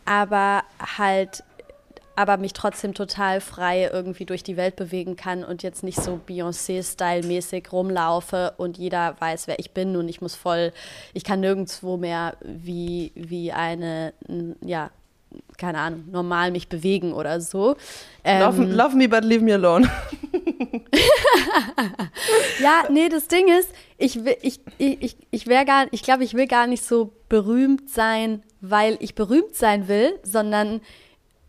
aber 0.06 0.62
halt 0.96 1.44
aber 2.14 2.36
mich 2.36 2.52
trotzdem 2.52 2.92
total 2.92 3.40
frei 3.40 3.88
irgendwie 3.90 4.26
durch 4.26 4.42
die 4.42 4.58
Welt 4.58 4.76
bewegen 4.76 5.16
kann 5.16 5.44
und 5.44 5.62
jetzt 5.62 5.82
nicht 5.82 6.00
so 6.00 6.20
Beyoncé-Style-mäßig 6.28 7.72
rumlaufe 7.72 8.52
und 8.58 8.76
jeder 8.76 9.16
weiß, 9.18 9.46
wer 9.46 9.58
ich 9.58 9.72
bin 9.72 9.96
und 9.96 10.08
ich 10.08 10.20
muss 10.20 10.34
voll, 10.34 10.72
ich 11.14 11.24
kann 11.24 11.40
nirgendwo 11.40 11.96
mehr 11.96 12.36
wie, 12.42 13.12
wie 13.14 13.52
eine, 13.52 14.12
ja, 14.60 14.90
keine 15.58 15.78
Ahnung, 15.78 16.04
normal 16.10 16.50
mich 16.50 16.68
bewegen 16.68 17.12
oder 17.12 17.40
so. 17.40 17.76
Love, 18.24 18.62
Ähm, 18.62 18.70
love 18.72 18.96
me, 18.96 19.08
but 19.08 19.24
leave 19.24 19.42
me 19.44 19.52
alone. 19.54 19.88
ja, 22.60 22.84
nee, 22.90 23.08
das 23.08 23.28
Ding 23.28 23.48
ist, 23.48 23.70
ich, 23.98 24.24
will- 24.24 24.36
ich, 24.42 24.60
ich, 24.78 25.02
ich, 25.02 25.16
ich 25.30 25.46
wäre 25.46 25.64
gar, 25.64 25.86
ich 25.90 26.02
glaube, 26.02 26.24
ich 26.24 26.34
will 26.34 26.46
gar 26.46 26.66
nicht 26.66 26.84
so 26.84 27.12
berühmt 27.28 27.88
sein, 27.90 28.42
weil 28.60 28.96
ich 29.00 29.14
berühmt 29.14 29.54
sein 29.54 29.88
will, 29.88 30.18
sondern 30.22 30.80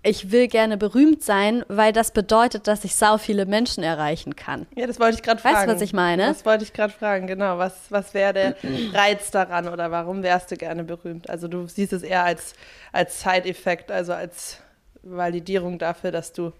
ich 0.03 0.31
will 0.31 0.49
gerne 0.49 0.77
berühmt 0.77 1.23
sein, 1.23 1.63
weil 1.69 1.93
das 1.93 2.11
bedeutet, 2.11 2.67
dass 2.67 2.83
ich 2.83 2.93
sau 2.95 3.17
viele 3.17 3.45
Menschen 3.45 3.83
erreichen 3.83 4.35
kann. 4.35 4.67
Ja, 4.75 4.85
das 4.85 4.99
wollte 4.99 5.15
ich 5.15 5.23
gerade 5.23 5.41
Weißt 5.41 5.53
du, 5.53 5.59
fragen. 5.59 5.71
was 5.71 5.81
ich 5.81 5.93
meine? 5.93 6.27
Das 6.27 6.45
wollte 6.45 6.65
ich 6.65 6.73
gerade 6.73 6.91
fragen, 6.91 7.25
genau. 7.25 7.57
Was, 7.57 7.73
was 7.89 8.13
wäre 8.13 8.33
der 8.33 8.55
Reiz 8.93 9.31
daran 9.31 9.69
oder 9.69 9.91
warum 9.91 10.21
wärst 10.21 10.51
du 10.51 10.57
gerne 10.57 10.83
berühmt? 10.83 11.29
Also 11.29 11.47
du 11.47 11.67
siehst 11.67 11.93
es 11.93 12.03
eher 12.03 12.25
als, 12.25 12.53
als 12.91 13.21
Side-Effekt, 13.21 13.91
also 13.91 14.11
als 14.11 14.57
Validierung 15.03 15.79
dafür, 15.79 16.11
dass 16.11 16.33
du 16.33 16.51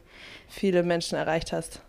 viele 0.47 0.83
Menschen 0.83 1.17
erreicht 1.17 1.51
hast. 1.51 1.81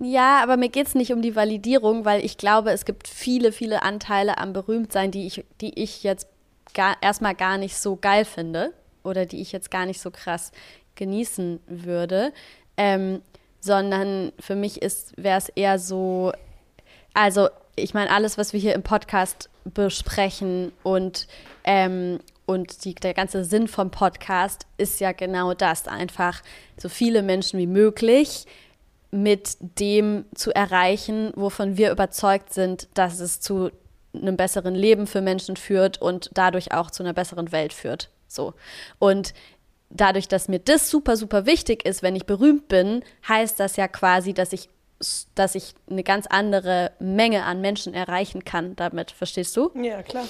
Ja, 0.00 0.42
aber 0.42 0.58
mir 0.58 0.68
geht 0.68 0.86
es 0.86 0.94
nicht 0.94 1.12
um 1.12 1.22
die 1.22 1.36
Validierung, 1.36 2.04
weil 2.04 2.24
ich 2.24 2.36
glaube, 2.36 2.72
es 2.72 2.84
gibt 2.84 3.08
viele, 3.08 3.52
viele 3.52 3.82
Anteile 3.82 4.36
am 4.38 4.52
Berühmtsein, 4.52 5.10
die 5.10 5.26
ich, 5.26 5.44
die 5.62 5.78
ich 5.82 6.02
jetzt 6.02 6.26
gar, 6.74 6.96
erstmal 7.00 7.34
gar 7.34 7.56
nicht 7.56 7.76
so 7.76 7.96
geil 7.96 8.24
finde 8.26 8.72
oder 9.02 9.26
die 9.26 9.40
ich 9.40 9.52
jetzt 9.52 9.70
gar 9.70 9.86
nicht 9.86 10.00
so 10.00 10.10
krass 10.10 10.52
genießen 10.94 11.60
würde. 11.66 12.32
Ähm, 12.76 13.22
sondern 13.60 14.32
für 14.40 14.56
mich 14.56 14.80
wäre 15.16 15.38
es 15.38 15.48
eher 15.50 15.78
so, 15.78 16.32
also 17.14 17.48
ich 17.76 17.94
meine, 17.94 18.10
alles, 18.10 18.38
was 18.38 18.52
wir 18.52 18.60
hier 18.60 18.74
im 18.74 18.82
Podcast 18.82 19.50
besprechen 19.64 20.72
und, 20.82 21.26
ähm, 21.64 22.20
und 22.46 22.84
die, 22.84 22.94
der 22.94 23.14
ganze 23.14 23.44
Sinn 23.44 23.68
vom 23.68 23.90
Podcast 23.90 24.66
ist 24.76 25.00
ja 25.00 25.12
genau 25.12 25.54
das, 25.54 25.86
einfach 25.88 26.42
so 26.76 26.88
viele 26.88 27.22
Menschen 27.22 27.58
wie 27.58 27.66
möglich 27.66 28.46
mit 29.10 29.56
dem 29.60 30.24
zu 30.34 30.54
erreichen, 30.54 31.32
wovon 31.34 31.76
wir 31.76 31.90
überzeugt 31.90 32.52
sind, 32.52 32.88
dass 32.94 33.20
es 33.20 33.40
zu 33.40 33.70
einem 34.14 34.36
besseren 34.36 34.74
Leben 34.74 35.06
für 35.06 35.20
Menschen 35.20 35.56
führt 35.56 36.00
und 36.00 36.30
dadurch 36.34 36.72
auch 36.72 36.90
zu 36.90 37.02
einer 37.02 37.12
besseren 37.12 37.52
Welt 37.52 37.72
führt. 37.72 38.08
So. 38.30 38.54
Und 38.98 39.34
dadurch, 39.90 40.28
dass 40.28 40.48
mir 40.48 40.60
das 40.60 40.88
super, 40.88 41.16
super 41.16 41.46
wichtig 41.46 41.84
ist, 41.84 42.02
wenn 42.02 42.16
ich 42.16 42.26
berühmt 42.26 42.68
bin, 42.68 43.02
heißt 43.28 43.58
das 43.58 43.76
ja 43.76 43.88
quasi, 43.88 44.32
dass 44.32 44.52
ich, 44.52 44.68
dass 45.34 45.54
ich 45.54 45.74
eine 45.90 46.04
ganz 46.04 46.26
andere 46.28 46.92
Menge 47.00 47.44
an 47.44 47.60
Menschen 47.60 47.92
erreichen 47.92 48.44
kann 48.44 48.76
damit. 48.76 49.10
Verstehst 49.10 49.56
du? 49.56 49.70
Ja, 49.74 50.02
klar. 50.02 50.24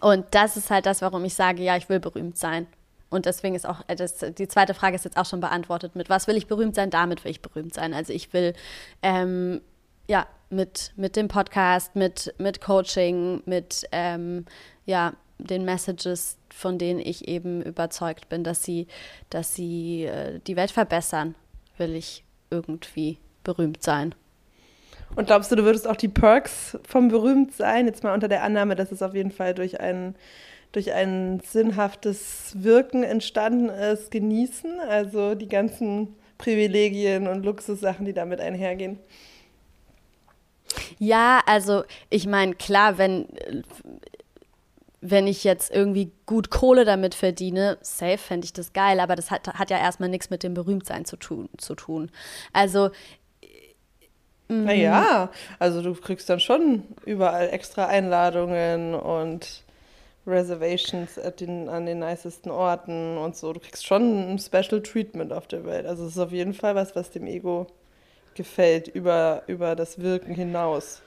Und 0.00 0.26
das 0.32 0.56
ist 0.56 0.70
halt 0.70 0.86
das, 0.86 1.02
warum 1.02 1.24
ich 1.24 1.34
sage, 1.34 1.62
ja, 1.62 1.76
ich 1.76 1.88
will 1.88 2.00
berühmt 2.00 2.38
sein. 2.38 2.66
Und 3.10 3.26
deswegen 3.26 3.54
ist 3.54 3.66
auch, 3.66 3.82
äh, 3.86 3.94
das, 3.94 4.18
die 4.18 4.48
zweite 4.48 4.74
Frage 4.74 4.96
ist 4.96 5.04
jetzt 5.04 5.16
auch 5.16 5.26
schon 5.26 5.40
beantwortet 5.40 5.94
mit, 5.94 6.08
was 6.08 6.26
will 6.26 6.36
ich 6.36 6.48
berühmt 6.48 6.74
sein? 6.74 6.90
Damit 6.90 7.22
will 7.24 7.30
ich 7.30 7.42
berühmt 7.42 7.72
sein. 7.72 7.94
Also 7.94 8.12
ich 8.12 8.32
will, 8.32 8.54
ähm, 9.02 9.60
ja, 10.08 10.26
mit, 10.50 10.92
mit 10.96 11.16
dem 11.16 11.28
Podcast, 11.28 11.94
mit, 11.94 12.34
mit 12.38 12.60
Coaching, 12.60 13.42
mit, 13.46 13.86
ähm, 13.92 14.46
ja, 14.84 15.14
den 15.44 15.64
Messages, 15.64 16.38
von 16.50 16.78
denen 16.78 17.00
ich 17.00 17.28
eben 17.28 17.62
überzeugt 17.62 18.28
bin, 18.28 18.44
dass 18.44 18.62
sie, 18.62 18.86
dass 19.30 19.54
sie 19.54 20.04
äh, 20.04 20.40
die 20.46 20.56
Welt 20.56 20.70
verbessern, 20.70 21.34
will 21.78 21.94
ich 21.94 22.24
irgendwie 22.50 23.18
berühmt 23.42 23.82
sein. 23.82 24.14
Und 25.16 25.26
glaubst 25.26 25.52
du, 25.52 25.56
du 25.56 25.64
würdest 25.64 25.86
auch 25.86 25.96
die 25.96 26.08
Perks 26.08 26.76
vom 26.86 27.08
Berühmtsein, 27.08 27.86
jetzt 27.86 28.02
mal 28.02 28.14
unter 28.14 28.28
der 28.28 28.42
Annahme, 28.42 28.74
dass 28.74 28.90
es 28.90 29.02
auf 29.02 29.14
jeden 29.14 29.30
Fall 29.30 29.54
durch 29.54 29.80
ein, 29.80 30.16
durch 30.72 30.92
ein 30.92 31.40
sinnhaftes 31.40 32.54
Wirken 32.56 33.04
entstanden 33.04 33.68
ist, 33.68 34.10
genießen? 34.10 34.80
Also 34.80 35.34
die 35.34 35.48
ganzen 35.48 36.16
Privilegien 36.38 37.28
und 37.28 37.44
Luxussachen, 37.44 38.06
die 38.06 38.12
damit 38.12 38.40
einhergehen? 38.40 38.98
Ja, 40.98 41.40
also 41.46 41.84
ich 42.10 42.26
meine, 42.26 42.54
klar, 42.54 42.98
wenn, 42.98 43.28
wenn 45.06 45.26
ich 45.26 45.44
jetzt 45.44 45.70
irgendwie 45.70 46.10
gut 46.24 46.48
Kohle 46.50 46.86
damit 46.86 47.14
verdiene, 47.14 47.76
safe 47.82 48.16
fände 48.16 48.46
ich 48.46 48.54
das 48.54 48.72
geil, 48.72 49.00
aber 49.00 49.16
das 49.16 49.30
hat, 49.30 49.46
hat 49.48 49.68
ja 49.70 49.76
erstmal 49.76 50.08
nichts 50.08 50.30
mit 50.30 50.42
dem 50.42 50.54
Berühmtsein 50.54 51.04
zu 51.04 51.18
tun. 51.18 51.50
Zu 51.58 51.74
tun. 51.74 52.10
Also 52.54 52.90
Naja, 54.48 55.30
also 55.58 55.82
du 55.82 55.94
kriegst 55.94 56.28
dann 56.30 56.40
schon 56.40 56.84
überall 57.04 57.50
extra 57.50 57.86
Einladungen 57.86 58.94
und 58.94 59.62
Reservations 60.26 61.18
at 61.18 61.40
den, 61.40 61.68
an 61.68 61.84
den 61.84 61.98
nicesten 61.98 62.50
Orten 62.50 63.18
und 63.18 63.36
so. 63.36 63.52
Du 63.52 63.60
kriegst 63.60 63.86
schon 63.86 64.32
ein 64.32 64.38
Special 64.38 64.82
Treatment 64.82 65.34
auf 65.34 65.46
der 65.46 65.66
Welt. 65.66 65.84
Also 65.86 66.04
es 66.06 66.12
ist 66.12 66.18
auf 66.18 66.32
jeden 66.32 66.54
Fall 66.54 66.74
was, 66.74 66.96
was 66.96 67.10
dem 67.10 67.26
Ego 67.26 67.66
gefällt, 68.34 68.88
über, 68.88 69.42
über 69.48 69.76
das 69.76 69.98
Wirken 69.98 70.34
hinaus. 70.34 71.02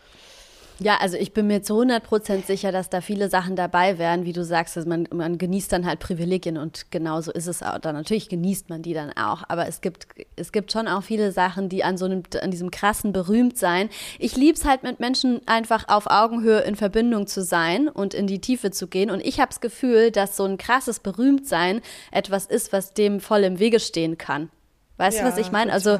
Ja, 0.79 0.97
also 0.97 1.17
ich 1.17 1.33
bin 1.33 1.47
mir 1.47 1.63
zu 1.63 1.73
100% 1.73 2.45
sicher, 2.45 2.71
dass 2.71 2.91
da 2.91 3.01
viele 3.01 3.29
Sachen 3.29 3.55
dabei 3.55 3.97
wären, 3.97 4.25
wie 4.25 4.33
du 4.33 4.45
sagst, 4.45 4.77
also 4.77 4.87
man, 4.87 5.07
man 5.11 5.39
genießt 5.39 5.71
dann 5.71 5.87
halt 5.87 5.99
Privilegien 5.99 6.57
und 6.57 6.91
genauso 6.91 7.31
ist 7.31 7.47
es 7.47 7.63
auch. 7.63 7.79
Dann 7.79 7.95
natürlich 7.95 8.29
genießt 8.29 8.69
man 8.69 8.83
die 8.83 8.93
dann 8.93 9.11
auch, 9.13 9.43
aber 9.47 9.67
es 9.67 9.81
gibt, 9.81 10.07
es 10.35 10.51
gibt 10.51 10.71
schon 10.71 10.87
auch 10.87 11.01
viele 11.01 11.31
Sachen, 11.31 11.67
die 11.67 11.83
an 11.83 11.97
so 11.97 12.05
einem, 12.05 12.21
an 12.39 12.51
diesem 12.51 12.69
krassen 12.69 13.11
Berühmtsein. 13.11 13.89
Ich 14.19 14.35
lieb's 14.35 14.65
halt 14.65 14.83
mit 14.83 14.99
Menschen 14.99 15.41
einfach 15.47 15.87
auf 15.87 16.05
Augenhöhe 16.05 16.59
in 16.59 16.75
Verbindung 16.75 17.25
zu 17.25 17.41
sein 17.41 17.89
und 17.89 18.13
in 18.13 18.27
die 18.27 18.39
Tiefe 18.39 18.69
zu 18.69 18.87
gehen 18.87 19.09
und 19.09 19.25
ich 19.25 19.39
habe 19.39 19.49
das 19.49 19.61
Gefühl, 19.61 20.11
dass 20.11 20.37
so 20.37 20.43
ein 20.43 20.59
krasses 20.59 20.99
Berühmtsein 20.99 21.81
etwas 22.11 22.45
ist, 22.45 22.71
was 22.71 22.93
dem 22.93 23.19
voll 23.19 23.43
im 23.43 23.57
Wege 23.57 23.79
stehen 23.79 24.19
kann. 24.19 24.51
Weißt 24.97 25.19
ja, 25.19 25.23
du, 25.23 25.31
was 25.31 25.37
ich 25.37 25.51
meine? 25.51 25.71
Also, 25.71 25.99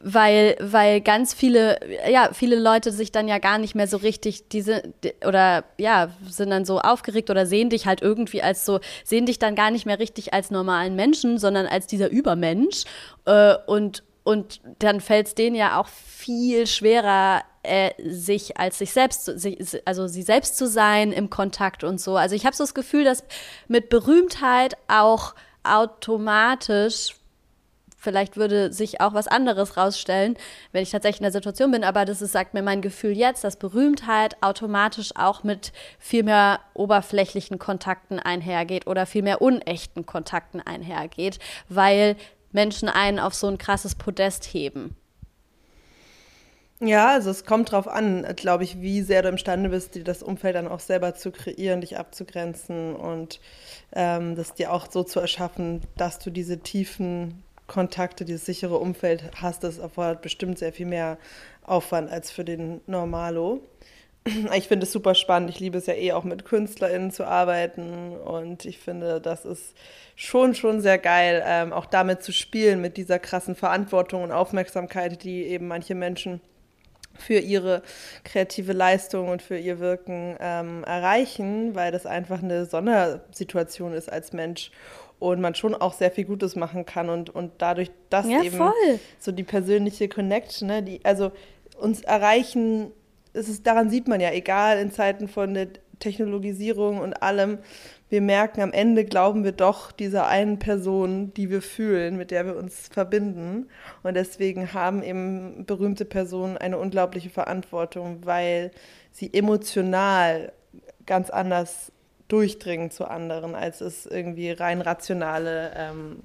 weil, 0.00 0.56
weil 0.60 1.00
ganz 1.00 1.32
viele, 1.32 1.78
ja, 2.10 2.30
viele 2.32 2.56
Leute 2.56 2.92
sich 2.92 3.10
dann 3.10 3.26
ja 3.26 3.38
gar 3.38 3.58
nicht 3.58 3.74
mehr 3.74 3.88
so 3.88 3.96
richtig 3.96 4.48
diese, 4.48 4.82
oder 5.26 5.64
ja, 5.78 6.10
sind 6.28 6.50
dann 6.50 6.66
so 6.66 6.78
aufgeregt 6.80 7.30
oder 7.30 7.46
sehen 7.46 7.70
dich 7.70 7.86
halt 7.86 8.02
irgendwie 8.02 8.42
als 8.42 8.66
so, 8.66 8.80
sehen 9.04 9.24
dich 9.24 9.38
dann 9.38 9.54
gar 9.54 9.70
nicht 9.70 9.86
mehr 9.86 9.98
richtig 9.98 10.34
als 10.34 10.50
normalen 10.50 10.94
Menschen, 10.94 11.38
sondern 11.38 11.66
als 11.66 11.86
dieser 11.86 12.10
Übermensch. 12.10 12.84
Äh, 13.24 13.54
und, 13.66 14.02
und 14.24 14.60
dann 14.78 15.00
fällt 15.00 15.28
es 15.28 15.34
denen 15.34 15.56
ja 15.56 15.80
auch 15.80 15.88
viel 15.88 16.66
schwerer, 16.66 17.42
äh, 17.62 17.92
sich 18.06 18.58
als 18.58 18.78
sich 18.78 18.92
selbst, 18.92 19.24
sich, 19.24 19.58
also 19.86 20.06
sie 20.06 20.22
selbst 20.22 20.58
zu 20.58 20.68
sein 20.68 21.12
im 21.12 21.30
Kontakt 21.30 21.82
und 21.82 21.98
so. 21.98 22.16
Also 22.16 22.34
ich 22.34 22.44
habe 22.44 22.54
so 22.54 22.62
das 22.62 22.74
Gefühl, 22.74 23.04
dass 23.04 23.24
mit 23.68 23.88
Berühmtheit 23.88 24.76
auch 24.86 25.34
automatisch 25.62 27.16
vielleicht 28.04 28.36
würde 28.36 28.72
sich 28.72 29.00
auch 29.00 29.14
was 29.14 29.26
anderes 29.26 29.76
rausstellen, 29.76 30.36
wenn 30.70 30.82
ich 30.82 30.90
tatsächlich 30.90 31.20
in 31.20 31.24
der 31.24 31.32
Situation 31.32 31.72
bin. 31.72 31.82
Aber 31.82 32.04
das 32.04 32.22
ist, 32.22 32.32
sagt 32.32 32.54
mir 32.54 32.62
mein 32.62 32.82
Gefühl 32.82 33.16
jetzt, 33.16 33.42
dass 33.42 33.56
Berühmtheit 33.56 34.36
automatisch 34.42 35.10
auch 35.16 35.42
mit 35.42 35.72
viel 35.98 36.22
mehr 36.22 36.60
oberflächlichen 36.74 37.58
Kontakten 37.58 38.20
einhergeht 38.20 38.86
oder 38.86 39.06
viel 39.06 39.22
mehr 39.22 39.42
unechten 39.42 40.06
Kontakten 40.06 40.60
einhergeht, 40.60 41.38
weil 41.68 42.16
Menschen 42.52 42.88
einen 42.88 43.18
auf 43.18 43.34
so 43.34 43.48
ein 43.48 43.58
krasses 43.58 43.96
Podest 43.96 44.44
heben. 44.44 44.96
Ja, 46.80 47.12
also 47.12 47.30
es 47.30 47.44
kommt 47.44 47.70
drauf 47.70 47.86
an, 47.86 48.26
glaube 48.36 48.64
ich, 48.64 48.80
wie 48.80 49.02
sehr 49.02 49.22
du 49.22 49.28
imstande 49.28 49.68
bist, 49.68 49.94
dir 49.94 50.04
das 50.04 50.22
Umfeld 50.22 50.56
dann 50.56 50.66
auch 50.66 50.80
selber 50.80 51.14
zu 51.14 51.30
kreieren, 51.30 51.80
dich 51.80 51.96
abzugrenzen 51.96 52.96
und 52.96 53.40
ähm, 53.92 54.34
das 54.34 54.54
dir 54.54 54.72
auch 54.72 54.90
so 54.90 55.04
zu 55.04 55.20
erschaffen, 55.20 55.82
dass 55.96 56.18
du 56.18 56.30
diese 56.30 56.58
tiefen 56.58 57.43
Kontakte, 57.66 58.24
dieses 58.24 58.44
sichere 58.44 58.78
Umfeld 58.78 59.30
hast, 59.40 59.64
das 59.64 59.78
erfordert 59.78 60.22
bestimmt 60.22 60.58
sehr 60.58 60.72
viel 60.72 60.86
mehr 60.86 61.18
Aufwand 61.62 62.10
als 62.10 62.30
für 62.30 62.44
den 62.44 62.80
Normalo. 62.86 63.60
Ich 64.56 64.68
finde 64.68 64.84
es 64.84 64.92
super 64.92 65.14
spannend. 65.14 65.50
Ich 65.50 65.60
liebe 65.60 65.76
es 65.76 65.84
ja 65.84 65.92
eh 65.92 66.12
auch 66.12 66.24
mit 66.24 66.46
KünstlerInnen 66.46 67.10
zu 67.10 67.26
arbeiten 67.26 68.16
und 68.16 68.64
ich 68.64 68.78
finde, 68.78 69.20
das 69.20 69.44
ist 69.44 69.74
schon, 70.16 70.54
schon 70.54 70.80
sehr 70.80 70.96
geil, 70.96 71.42
ähm, 71.46 71.74
auch 71.74 71.84
damit 71.84 72.22
zu 72.22 72.32
spielen, 72.32 72.80
mit 72.80 72.96
dieser 72.96 73.18
krassen 73.18 73.54
Verantwortung 73.54 74.22
und 74.22 74.32
Aufmerksamkeit, 74.32 75.22
die 75.24 75.44
eben 75.44 75.68
manche 75.68 75.94
Menschen 75.94 76.40
für 77.18 77.38
ihre 77.38 77.82
kreative 78.24 78.72
Leistung 78.72 79.28
und 79.28 79.42
für 79.42 79.58
ihr 79.58 79.78
Wirken 79.78 80.36
ähm, 80.40 80.84
erreichen, 80.84 81.74
weil 81.74 81.92
das 81.92 82.06
einfach 82.06 82.42
eine 82.42 82.66
Sondersituation 82.66 83.92
ist 83.92 84.10
als 84.10 84.32
Mensch 84.32 84.70
und 85.18 85.40
man 85.40 85.54
schon 85.54 85.74
auch 85.74 85.92
sehr 85.92 86.10
viel 86.10 86.24
Gutes 86.24 86.56
machen 86.56 86.84
kann 86.84 87.08
und, 87.08 87.30
und 87.30 87.52
dadurch, 87.58 87.90
dass 88.10 88.26
ja, 88.26 88.42
eben 88.42 88.56
voll. 88.56 88.72
so 89.18 89.32
die 89.32 89.42
persönliche 89.42 90.08
Connection, 90.08 90.68
ne, 90.68 90.82
die, 90.82 91.00
also 91.04 91.32
uns 91.78 92.02
erreichen, 92.02 92.90
es 93.32 93.48
ist, 93.48 93.66
daran 93.66 93.90
sieht 93.90 94.08
man 94.08 94.20
ja, 94.20 94.30
egal 94.30 94.78
in 94.78 94.90
Zeiten 94.90 95.28
von 95.28 95.54
der 95.54 95.68
Technologisierung 95.98 96.98
und 97.00 97.22
allem, 97.22 97.58
wir 98.10 98.20
merken, 98.20 98.60
am 98.60 98.72
Ende 98.72 99.04
glauben 99.04 99.42
wir 99.42 99.52
doch 99.52 99.90
dieser 99.90 100.28
einen 100.28 100.58
Person, 100.58 101.32
die 101.34 101.50
wir 101.50 101.62
fühlen, 101.62 102.16
mit 102.16 102.30
der 102.30 102.46
wir 102.46 102.56
uns 102.56 102.88
verbinden. 102.88 103.68
Und 104.02 104.14
deswegen 104.14 104.72
haben 104.72 105.02
eben 105.02 105.64
berühmte 105.66 106.04
Personen 106.04 106.56
eine 106.56 106.78
unglaubliche 106.78 107.30
Verantwortung, 107.30 108.24
weil 108.24 108.70
sie 109.10 109.32
emotional 109.32 110.52
ganz 111.06 111.30
anders 111.30 111.90
durchdringen 112.34 112.90
zu 112.90 113.08
anderen, 113.08 113.54
als 113.54 113.80
es 113.80 114.06
irgendwie 114.06 114.50
rein 114.50 114.80
rationale, 114.80 115.72
ähm, 115.76 116.20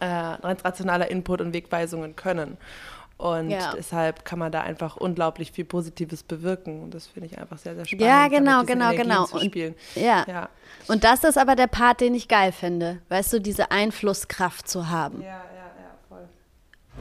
äh, 0.00 0.06
rein 0.06 0.56
rationaler 0.64 1.10
Input 1.10 1.42
und 1.42 1.52
Wegweisungen 1.52 2.16
können. 2.16 2.56
Und 3.18 3.50
ja. 3.50 3.74
deshalb 3.76 4.24
kann 4.24 4.38
man 4.38 4.50
da 4.50 4.62
einfach 4.62 4.96
unglaublich 4.96 5.52
viel 5.52 5.66
Positives 5.66 6.22
bewirken. 6.22 6.82
Und 6.82 6.94
das 6.94 7.08
finde 7.08 7.26
ich 7.26 7.36
einfach 7.36 7.58
sehr, 7.58 7.74
sehr 7.74 7.84
spannend. 7.84 8.06
Ja, 8.06 8.28
genau, 8.28 8.64
genau, 8.64 8.92
genau. 8.92 9.26
Und, 9.32 9.54
ja. 9.96 10.24
ja. 10.26 10.48
Und 10.86 11.04
das 11.04 11.24
ist 11.24 11.36
aber 11.36 11.56
der 11.56 11.66
Part, 11.66 12.00
den 12.00 12.14
ich 12.14 12.28
geil 12.28 12.52
finde. 12.52 13.02
Weißt 13.10 13.30
du, 13.34 13.40
diese 13.40 13.70
Einflusskraft 13.70 14.66
zu 14.66 14.88
haben. 14.88 15.20
Ja, 15.20 15.26
ja, 15.26 15.34
ja, 15.34 15.98
voll. 16.08 16.28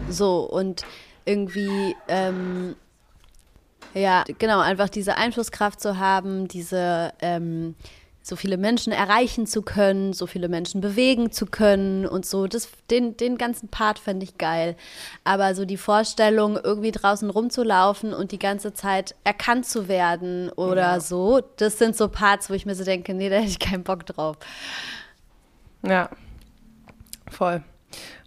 So, 0.10 0.40
und 0.42 0.86
irgendwie, 1.24 1.96
ähm, 2.10 2.76
ja, 3.94 4.26
genau, 4.38 4.60
einfach 4.60 4.90
diese 4.90 5.16
Einflusskraft 5.16 5.80
zu 5.80 5.98
haben, 5.98 6.50
diese, 6.50 7.14
ähm, 7.22 7.76
so 8.28 8.36
viele 8.36 8.58
Menschen 8.58 8.92
erreichen 8.92 9.48
zu 9.48 9.62
können, 9.62 10.12
so 10.12 10.28
viele 10.28 10.50
Menschen 10.50 10.82
bewegen 10.82 11.32
zu 11.32 11.46
können 11.46 12.06
und 12.06 12.26
so. 12.26 12.48
Das, 12.48 12.70
den, 12.90 13.16
den 13.16 13.38
ganzen 13.38 13.70
Part 13.70 14.00
fände 14.00 14.26
ich 14.26 14.38
geil. 14.38 14.76
Aber 15.24 15.56
so 15.56 15.63
die 15.63 15.78
Vorstellung, 15.78 16.60
irgendwie 16.62 16.92
draußen 16.92 17.30
rumzulaufen 17.30 18.13
und 18.13 18.32
die 18.32 18.40
ganze 18.40 18.74
Zeit 18.74 19.16
erkannt 19.24 19.66
zu 19.66 19.88
werden 19.88 20.50
oder 20.50 20.82
ja. 20.82 21.00
so, 21.00 21.42
das 21.56 21.78
sind 21.78 21.96
so 21.96 22.10
Parts, 22.10 22.50
wo 22.50 22.54
ich 22.54 22.66
mir 22.66 22.76
so 22.76 22.84
denke, 22.84 23.13
nee, 23.13 23.30
da 23.30 23.38
hätte 23.38 23.48
ich 23.48 23.60
keinen 23.60 23.84
Bock 23.84 24.06
drauf. 24.06 24.36
Ja, 25.84 26.10
voll. 27.32 27.63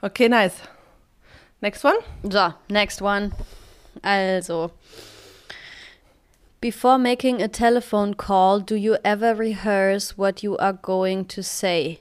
Okay, 0.01 0.29
nice. 0.29 0.55
Next 1.61 1.85
one? 1.85 1.99
So, 2.23 2.55
next 2.69 3.03
one. 3.03 3.33
Also, 4.01 4.71
Before 6.61 6.99
making 6.99 7.41
a 7.41 7.49
telephone 7.49 8.13
call, 8.13 8.61
do 8.61 8.75
you 8.75 8.99
ever 9.03 9.35
rehearse 9.35 10.19
what 10.19 10.43
you 10.43 10.59
are 10.59 10.75
going 10.75 11.25
to 11.29 11.43
say? 11.43 12.01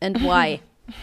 And 0.00 0.22
why? 0.22 0.60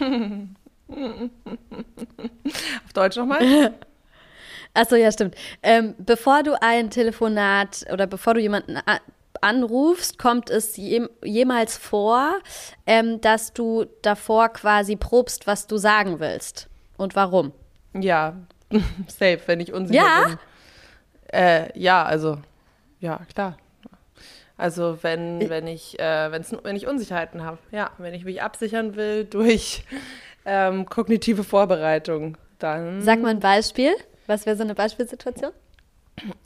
Auf 2.84 2.92
Deutsch 2.94 3.16
nochmal? 3.16 3.74
Achso, 4.74 4.96
ja, 4.96 5.12
stimmt. 5.12 5.34
Ähm, 5.62 5.94
bevor 5.98 6.42
du 6.42 6.54
ein 6.62 6.88
Telefonat 6.88 7.84
oder 7.92 8.06
bevor 8.06 8.32
du 8.32 8.40
jemanden 8.40 8.78
anrufst, 9.42 10.18
kommt 10.18 10.48
es 10.48 10.78
jemals 10.78 11.76
vor, 11.76 12.38
ähm, 12.86 13.20
dass 13.20 13.52
du 13.52 13.84
davor 14.00 14.48
quasi 14.48 14.96
probst, 14.96 15.46
was 15.46 15.66
du 15.66 15.76
sagen 15.76 16.18
willst 16.18 16.68
und 16.96 17.14
warum? 17.14 17.52
Ja, 17.92 18.36
safe, 19.06 19.40
wenn 19.44 19.60
ich 19.60 19.74
unsicher 19.74 20.02
ja? 20.02 20.24
bin. 20.28 20.38
Äh, 21.32 21.78
ja, 21.78 22.04
also, 22.04 22.38
ja, 23.00 23.20
klar. 23.32 23.56
Also 24.58 24.98
wenn, 25.02 25.50
wenn 25.50 25.66
ich, 25.66 25.98
äh, 25.98 26.30
wenn 26.32 26.76
ich 26.76 26.86
Unsicherheiten 26.86 27.44
habe, 27.44 27.58
ja, 27.72 27.90
wenn 27.98 28.14
ich 28.14 28.24
mich 28.24 28.42
absichern 28.42 28.96
will 28.96 29.24
durch 29.30 29.84
ähm, 30.44 30.86
kognitive 30.86 31.44
Vorbereitung, 31.44 32.38
dann. 32.58 33.02
Sag 33.02 33.20
mal 33.20 33.30
ein 33.30 33.40
Beispiel. 33.40 33.92
Was 34.26 34.46
wäre 34.46 34.56
so 34.56 34.62
eine 34.62 34.74
Beispielsituation? 34.74 35.52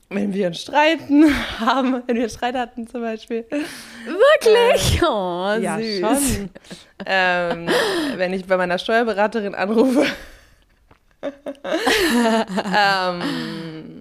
Wenn 0.08 0.34
wir 0.34 0.46
einen 0.46 0.54
Streiten 0.54 1.32
haben, 1.60 2.02
wenn 2.06 2.16
wir 2.16 2.22
einen 2.24 2.30
Streit 2.30 2.56
hatten 2.56 2.88
zum 2.88 3.02
Beispiel. 3.02 3.44
Wirklich? 3.48 5.00
Ähm, 5.00 5.08
oh, 5.08 5.54
ja, 5.60 5.78
süß. 5.78 6.00
schon. 6.00 6.50
ähm, 7.06 7.68
wenn 8.16 8.32
ich 8.32 8.44
bei 8.44 8.56
meiner 8.56 8.78
Steuerberaterin 8.78 9.54
anrufe. 9.54 10.04
ähm, 12.76 13.99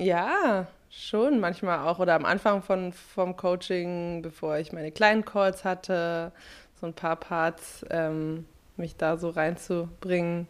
ja, 0.00 0.66
schon 0.90 1.40
manchmal 1.40 1.86
auch. 1.86 1.98
Oder 1.98 2.14
am 2.14 2.24
Anfang 2.24 2.62
von, 2.62 2.92
vom 2.92 3.36
Coaching, 3.36 4.22
bevor 4.22 4.58
ich 4.58 4.72
meine 4.72 4.90
kleinen 4.90 5.24
Calls 5.24 5.64
hatte, 5.64 6.32
so 6.80 6.86
ein 6.86 6.94
paar 6.94 7.16
Parts, 7.16 7.84
ähm, 7.90 8.46
mich 8.76 8.96
da 8.96 9.16
so 9.16 9.30
reinzubringen. 9.30 10.46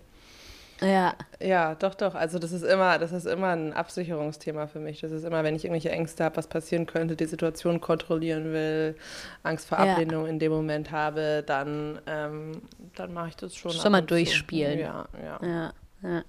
Ja. 0.80 1.14
Ja, 1.40 1.74
doch, 1.74 1.94
doch. 1.94 2.14
Also 2.14 2.38
das 2.38 2.52
ist 2.52 2.62
immer, 2.62 2.98
das 2.98 3.12
ist 3.12 3.26
immer 3.26 3.48
ein 3.48 3.72
Absicherungsthema 3.74 4.66
für 4.66 4.78
mich. 4.78 5.00
Das 5.00 5.12
ist 5.12 5.24
immer, 5.24 5.44
wenn 5.44 5.54
ich 5.54 5.64
irgendwelche 5.64 5.90
Ängste 5.90 6.24
habe, 6.24 6.36
was 6.36 6.46
passieren 6.46 6.86
könnte, 6.86 7.16
die 7.16 7.26
Situation 7.26 7.80
kontrollieren 7.80 8.52
will, 8.52 8.96
Angst 9.42 9.68
vor 9.68 9.78
Ablehnung 9.78 10.24
ja. 10.24 10.30
in 10.30 10.38
dem 10.38 10.52
Moment 10.52 10.90
habe, 10.90 11.42
dann, 11.46 12.00
ähm, 12.06 12.62
dann 12.94 13.12
mache 13.12 13.28
ich 13.28 13.36
das 13.36 13.54
schon. 13.54 13.72
Schon 13.72 13.92
mal 13.92 14.00
durchspielen. 14.00 14.78
Ja, 14.78 15.06
ja. 15.22 15.40
ja, 15.42 15.72
ja. 16.02 16.24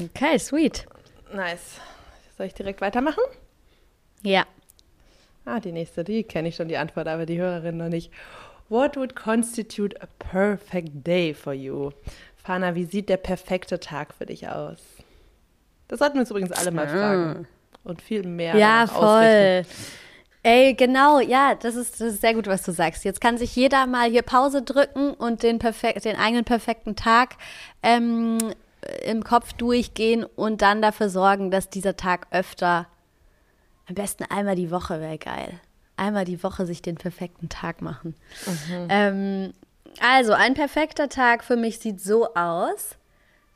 Okay, 0.00 0.38
sweet. 0.38 0.86
Nice. 1.32 1.80
Soll 2.36 2.46
ich 2.46 2.54
direkt 2.54 2.80
weitermachen? 2.80 3.22
Ja. 4.22 4.46
Ah, 5.44 5.60
die 5.60 5.72
nächste, 5.72 6.04
die 6.04 6.24
kenne 6.24 6.48
ich 6.48 6.56
schon 6.56 6.68
die 6.68 6.76
Antwort, 6.76 7.08
aber 7.08 7.26
die 7.26 7.40
Hörerin 7.40 7.76
noch 7.76 7.88
nicht. 7.88 8.12
What 8.68 8.96
would 8.96 9.16
constitute 9.16 10.00
a 10.02 10.06
perfect 10.18 11.06
day 11.06 11.32
for 11.32 11.54
you? 11.54 11.90
Fana, 12.36 12.74
wie 12.74 12.84
sieht 12.84 13.08
der 13.08 13.16
perfekte 13.16 13.80
Tag 13.80 14.12
für 14.14 14.26
dich 14.26 14.48
aus? 14.48 14.78
Das 15.88 16.00
sollten 16.00 16.14
wir 16.14 16.20
uns 16.20 16.30
übrigens 16.30 16.52
alle 16.52 16.70
mal 16.70 16.86
ah. 16.86 16.90
fragen. 16.90 17.48
Und 17.84 18.02
viel 18.02 18.22
mehr. 18.24 18.56
Ja, 18.56 18.86
voll. 18.86 19.62
Ausrichten. 19.64 20.08
Ey, 20.42 20.74
genau, 20.74 21.20
ja, 21.20 21.54
das 21.56 21.74
ist, 21.74 22.00
das 22.00 22.14
ist 22.14 22.20
sehr 22.20 22.34
gut, 22.34 22.46
was 22.46 22.62
du 22.62 22.72
sagst. 22.72 23.04
Jetzt 23.04 23.20
kann 23.20 23.38
sich 23.38 23.56
jeder 23.56 23.86
mal 23.86 24.08
hier 24.08 24.22
Pause 24.22 24.62
drücken 24.62 25.12
und 25.12 25.42
den, 25.42 25.58
perfekt, 25.58 26.04
den 26.04 26.16
eigenen 26.16 26.44
perfekten 26.44 26.94
Tag 26.94 27.36
ähm, 27.82 28.38
im 29.04 29.24
Kopf 29.24 29.52
durchgehen 29.52 30.24
und 30.24 30.62
dann 30.62 30.82
dafür 30.82 31.08
sorgen, 31.08 31.50
dass 31.50 31.70
dieser 31.70 31.96
Tag 31.96 32.26
öfter, 32.30 32.86
am 33.88 33.94
besten 33.94 34.24
einmal 34.24 34.56
die 34.56 34.70
Woche 34.70 35.00
wäre 35.00 35.18
geil. 35.18 35.60
Einmal 35.96 36.24
die 36.24 36.42
Woche 36.42 36.66
sich 36.66 36.82
den 36.82 36.96
perfekten 36.96 37.48
Tag 37.48 37.82
machen. 37.82 38.14
Mhm. 38.46 38.86
Ähm, 38.88 39.54
Also, 40.00 40.32
ein 40.32 40.54
perfekter 40.54 41.08
Tag 41.08 41.42
für 41.42 41.56
mich 41.56 41.78
sieht 41.80 42.00
so 42.00 42.34
aus, 42.34 42.96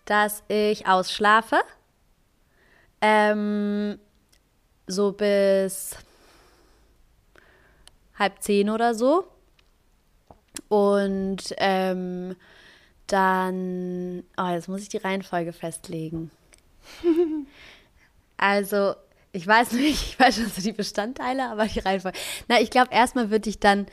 dass 0.07 0.43
ich 0.49 0.89
ausschlafe. 0.89 1.61
Ähm, 3.01 3.99
so 4.87 5.13
bis 5.13 5.97
halb 8.19 8.43
zehn 8.43 8.71
oder 8.71 8.95
so. 8.95 9.27
Und 10.69 11.55
ähm, 11.59 12.37
dann, 13.13 14.25
oh, 14.37 14.49
jetzt 14.49 14.69
muss 14.69 14.83
ich 14.83 14.89
die 14.89 14.99
Reihenfolge 14.99 15.53
festlegen. 15.53 16.31
also, 18.37 18.95
ich 19.33 19.47
weiß 19.47 19.73
nicht, 19.73 20.03
ich 20.13 20.19
weiß 20.19 20.37
schon 20.37 20.47
so 20.47 20.63
die 20.63 20.73
Bestandteile, 20.73 21.51
aber 21.51 21.67
die 21.67 21.81
Reihenfolge. 21.81 22.19
Na, 22.49 22.61
ich 22.61 22.71
glaube, 22.71 22.93
erstmal 22.93 23.31
würde 23.31 23.51
ich 23.51 23.59
dann, 23.59 23.87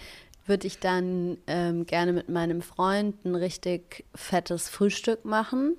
würde 0.46 0.68
ich 0.68 0.80
dann 0.80 1.38
ähm, 1.48 1.86
gerne 1.86 2.14
mit 2.14 2.30
meinem 2.30 2.62
Freund 2.62 3.26
ein 3.26 3.36
richtig 3.36 4.06
fettes 4.16 4.70
Frühstück 4.70 5.26
machen 5.26 5.76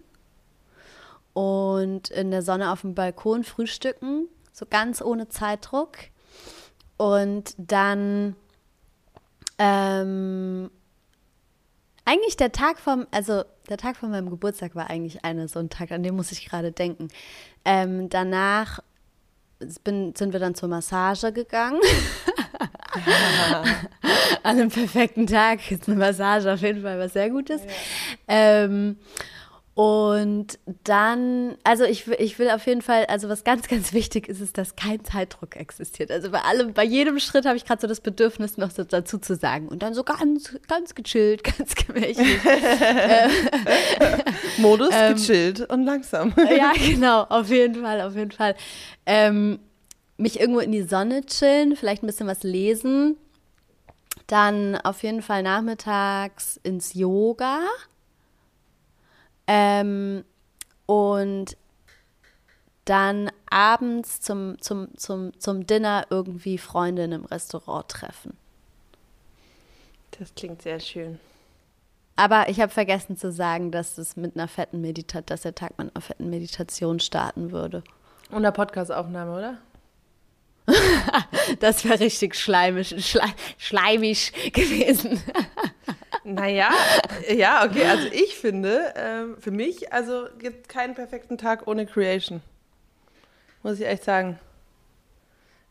und 1.32 2.10
in 2.10 2.30
der 2.30 2.42
Sonne 2.42 2.72
auf 2.72 2.82
dem 2.82 2.94
Balkon 2.94 3.44
frühstücken, 3.44 4.28
so 4.52 4.66
ganz 4.68 5.00
ohne 5.00 5.28
Zeitdruck. 5.28 5.96
Und 6.96 7.54
dann 7.56 8.36
ähm, 9.58 10.70
eigentlich 12.04 12.36
der 12.36 12.52
Tag 12.52 12.78
vom, 12.78 13.06
also 13.10 13.44
der 13.68 13.76
Tag 13.76 13.96
von 13.96 14.10
meinem 14.10 14.30
Geburtstag 14.30 14.74
war 14.74 14.90
eigentlich 14.90 15.24
eine 15.24 15.48
so 15.48 15.58
ein 15.58 15.70
Tag, 15.70 15.92
an 15.92 16.02
dem 16.02 16.16
muss 16.16 16.32
ich 16.32 16.48
gerade 16.48 16.72
denken. 16.72 17.08
Ähm, 17.64 18.08
danach 18.08 18.80
bin, 19.84 20.14
sind 20.14 20.32
wir 20.32 20.40
dann 20.40 20.54
zur 20.54 20.68
Massage 20.68 21.32
gegangen. 21.32 21.80
Ja. 23.06 23.62
An 24.42 24.58
einem 24.58 24.70
perfekten 24.70 25.26
Tag 25.26 25.70
ist 25.70 25.86
eine 25.86 25.96
Massage 25.96 26.52
auf 26.52 26.60
jeden 26.60 26.82
Fall 26.82 26.98
was 26.98 27.12
sehr 27.12 27.30
Gutes. 27.30 27.62
Ja. 27.62 27.68
Ähm, 28.28 28.96
und 29.80 30.58
dann, 30.84 31.56
also 31.64 31.84
ich, 31.84 32.06
ich 32.06 32.38
will 32.38 32.50
auf 32.50 32.66
jeden 32.66 32.82
Fall, 32.82 33.06
also 33.06 33.30
was 33.30 33.44
ganz, 33.44 33.66
ganz 33.68 33.94
wichtig 33.94 34.28
ist, 34.28 34.42
ist, 34.42 34.58
dass 34.58 34.76
kein 34.76 35.02
Zeitdruck 35.02 35.56
existiert. 35.56 36.10
Also 36.10 36.30
bei 36.30 36.42
allem, 36.42 36.74
bei 36.74 36.84
jedem 36.84 37.18
Schritt 37.18 37.46
habe 37.46 37.56
ich 37.56 37.64
gerade 37.64 37.80
so 37.80 37.86
das 37.86 38.02
Bedürfnis, 38.02 38.58
noch 38.58 38.72
so 38.72 38.84
dazu 38.84 39.16
zu 39.16 39.36
sagen. 39.36 39.68
Und 39.68 39.82
dann 39.82 39.94
so 39.94 40.04
ganz, 40.04 40.54
ganz 40.68 40.94
gechillt, 40.94 41.44
ganz 41.56 41.74
gemächlich. 41.76 42.44
Modus 44.58 44.90
ähm, 44.92 45.14
gechillt 45.14 45.70
und 45.70 45.84
langsam. 45.84 46.34
ja, 46.36 46.72
genau, 46.74 47.22
auf 47.22 47.48
jeden 47.48 47.82
Fall, 47.82 48.02
auf 48.02 48.14
jeden 48.14 48.32
Fall. 48.32 48.56
Ähm, 49.06 49.60
mich 50.18 50.40
irgendwo 50.40 50.60
in 50.60 50.72
die 50.72 50.82
Sonne 50.82 51.24
chillen, 51.24 51.74
vielleicht 51.74 52.02
ein 52.02 52.06
bisschen 52.06 52.26
was 52.26 52.42
lesen. 52.42 53.16
Dann 54.26 54.76
auf 54.76 55.02
jeden 55.04 55.22
Fall 55.22 55.42
nachmittags 55.42 56.60
ins 56.64 56.92
Yoga 56.92 57.60
ähm, 59.52 60.24
und 60.86 61.56
dann 62.84 63.32
abends 63.50 64.20
zum, 64.20 64.60
zum, 64.62 64.96
zum, 64.96 65.38
zum 65.40 65.66
Dinner 65.66 66.06
irgendwie 66.08 66.56
Freundinnen 66.56 67.22
im 67.22 67.24
Restaurant 67.24 67.88
treffen. 67.88 68.36
Das 70.18 70.32
klingt 70.36 70.62
sehr 70.62 70.78
schön. 70.78 71.18
Aber 72.14 72.48
ich 72.48 72.60
habe 72.60 72.70
vergessen 72.70 73.16
zu 73.16 73.32
sagen, 73.32 73.72
dass 73.72 73.98
es 73.98 74.16
mit 74.16 74.36
einer 74.36 74.46
fetten 74.46 74.80
Meditation, 74.80 75.26
dass 75.26 75.40
der 75.42 75.54
Tag 75.54 75.76
mit 75.78 75.90
einer 75.94 76.00
fetten 76.00 76.30
Meditation 76.30 77.00
starten 77.00 77.50
würde. 77.50 77.82
Und 78.30 78.38
einer 78.38 78.52
Podcastaufnahme, 78.52 79.36
oder? 79.36 79.58
das 81.60 81.84
wäre 81.84 81.98
richtig 81.98 82.36
schleimisch, 82.36 82.94
schle 82.98 83.22
schleimig 83.58 84.52
gewesen. 84.52 85.20
naja, 86.24 86.70
ja, 87.28 87.64
okay. 87.64 87.84
Also 87.84 88.08
ich 88.12 88.36
finde, 88.36 88.92
ähm, 88.96 89.36
für 89.38 89.50
mich, 89.50 89.92
also 89.92 90.26
gibt 90.38 90.68
keinen 90.68 90.94
perfekten 90.94 91.38
Tag 91.38 91.66
ohne 91.66 91.86
Creation. 91.86 92.40
Muss 93.62 93.78
ich 93.78 93.86
echt 93.86 94.04
sagen. 94.04 94.38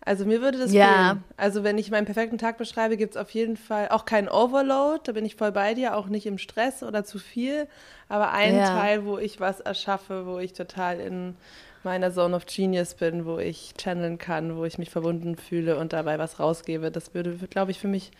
Also 0.02 0.26
mir 0.26 0.42
würde 0.42 0.58
das 0.58 0.72
ja. 0.72 1.10
fehlen. 1.10 1.24
Also 1.38 1.64
wenn 1.64 1.78
ich 1.78 1.92
meinen 1.92 2.06
perfekten 2.06 2.38
Tag 2.38 2.58
beschreibe, 2.58 2.98
gibt 2.98 3.16
es 3.16 3.22
auf 3.22 3.30
jeden 3.32 3.58
Fall 3.58 3.90
auch 3.90 4.06
keinen 4.06 4.30
Overload, 4.30 5.02
da 5.04 5.12
bin 5.12 5.26
ich 5.26 5.36
voll 5.36 5.52
bei 5.52 5.74
dir, 5.74 5.96
auch 5.96 6.08
nicht 6.08 6.26
im 6.26 6.38
Stress 6.38 6.84
oder 6.84 7.04
zu 7.04 7.20
viel, 7.20 7.68
aber 8.08 8.32
ein 8.32 8.56
ja. 8.56 8.66
Teil, 8.66 9.06
wo 9.06 9.18
ich 9.18 9.40
was 9.40 9.60
erschaffe, 9.60 10.26
wo 10.26 10.40
ich 10.40 10.54
total 10.54 11.00
in 11.00 11.36
meiner 11.84 12.12
Zone 12.12 12.36
of 12.36 12.46
Genius 12.46 12.96
bin, 12.96 13.26
wo 13.26 13.38
ich 13.38 13.74
channeln 13.78 14.18
kann, 14.18 14.56
wo 14.56 14.66
ich 14.66 14.78
mich 14.78 14.90
verbunden 14.90 15.36
fühle 15.36 15.78
und 15.78 15.94
dabei 15.94 16.18
was 16.18 16.40
rausgebe. 16.40 16.92
Das 16.92 17.14
würde, 17.14 17.34
glaube 17.48 17.72
ich, 17.72 17.80
für 17.80 17.88
mich 17.88 18.12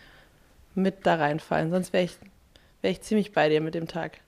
mit 0.74 1.06
da 1.06 1.16
reinfallen. 1.16 1.70
Sonst 1.70 1.92
wäre 1.92 2.04
ich, 2.04 2.16
wär 2.82 2.90
ich 2.90 3.02
ziemlich 3.02 3.32
bei 3.32 3.48
dir 3.48 3.60
mit 3.60 3.74
dem 3.74 3.88
Tag. 3.88 4.18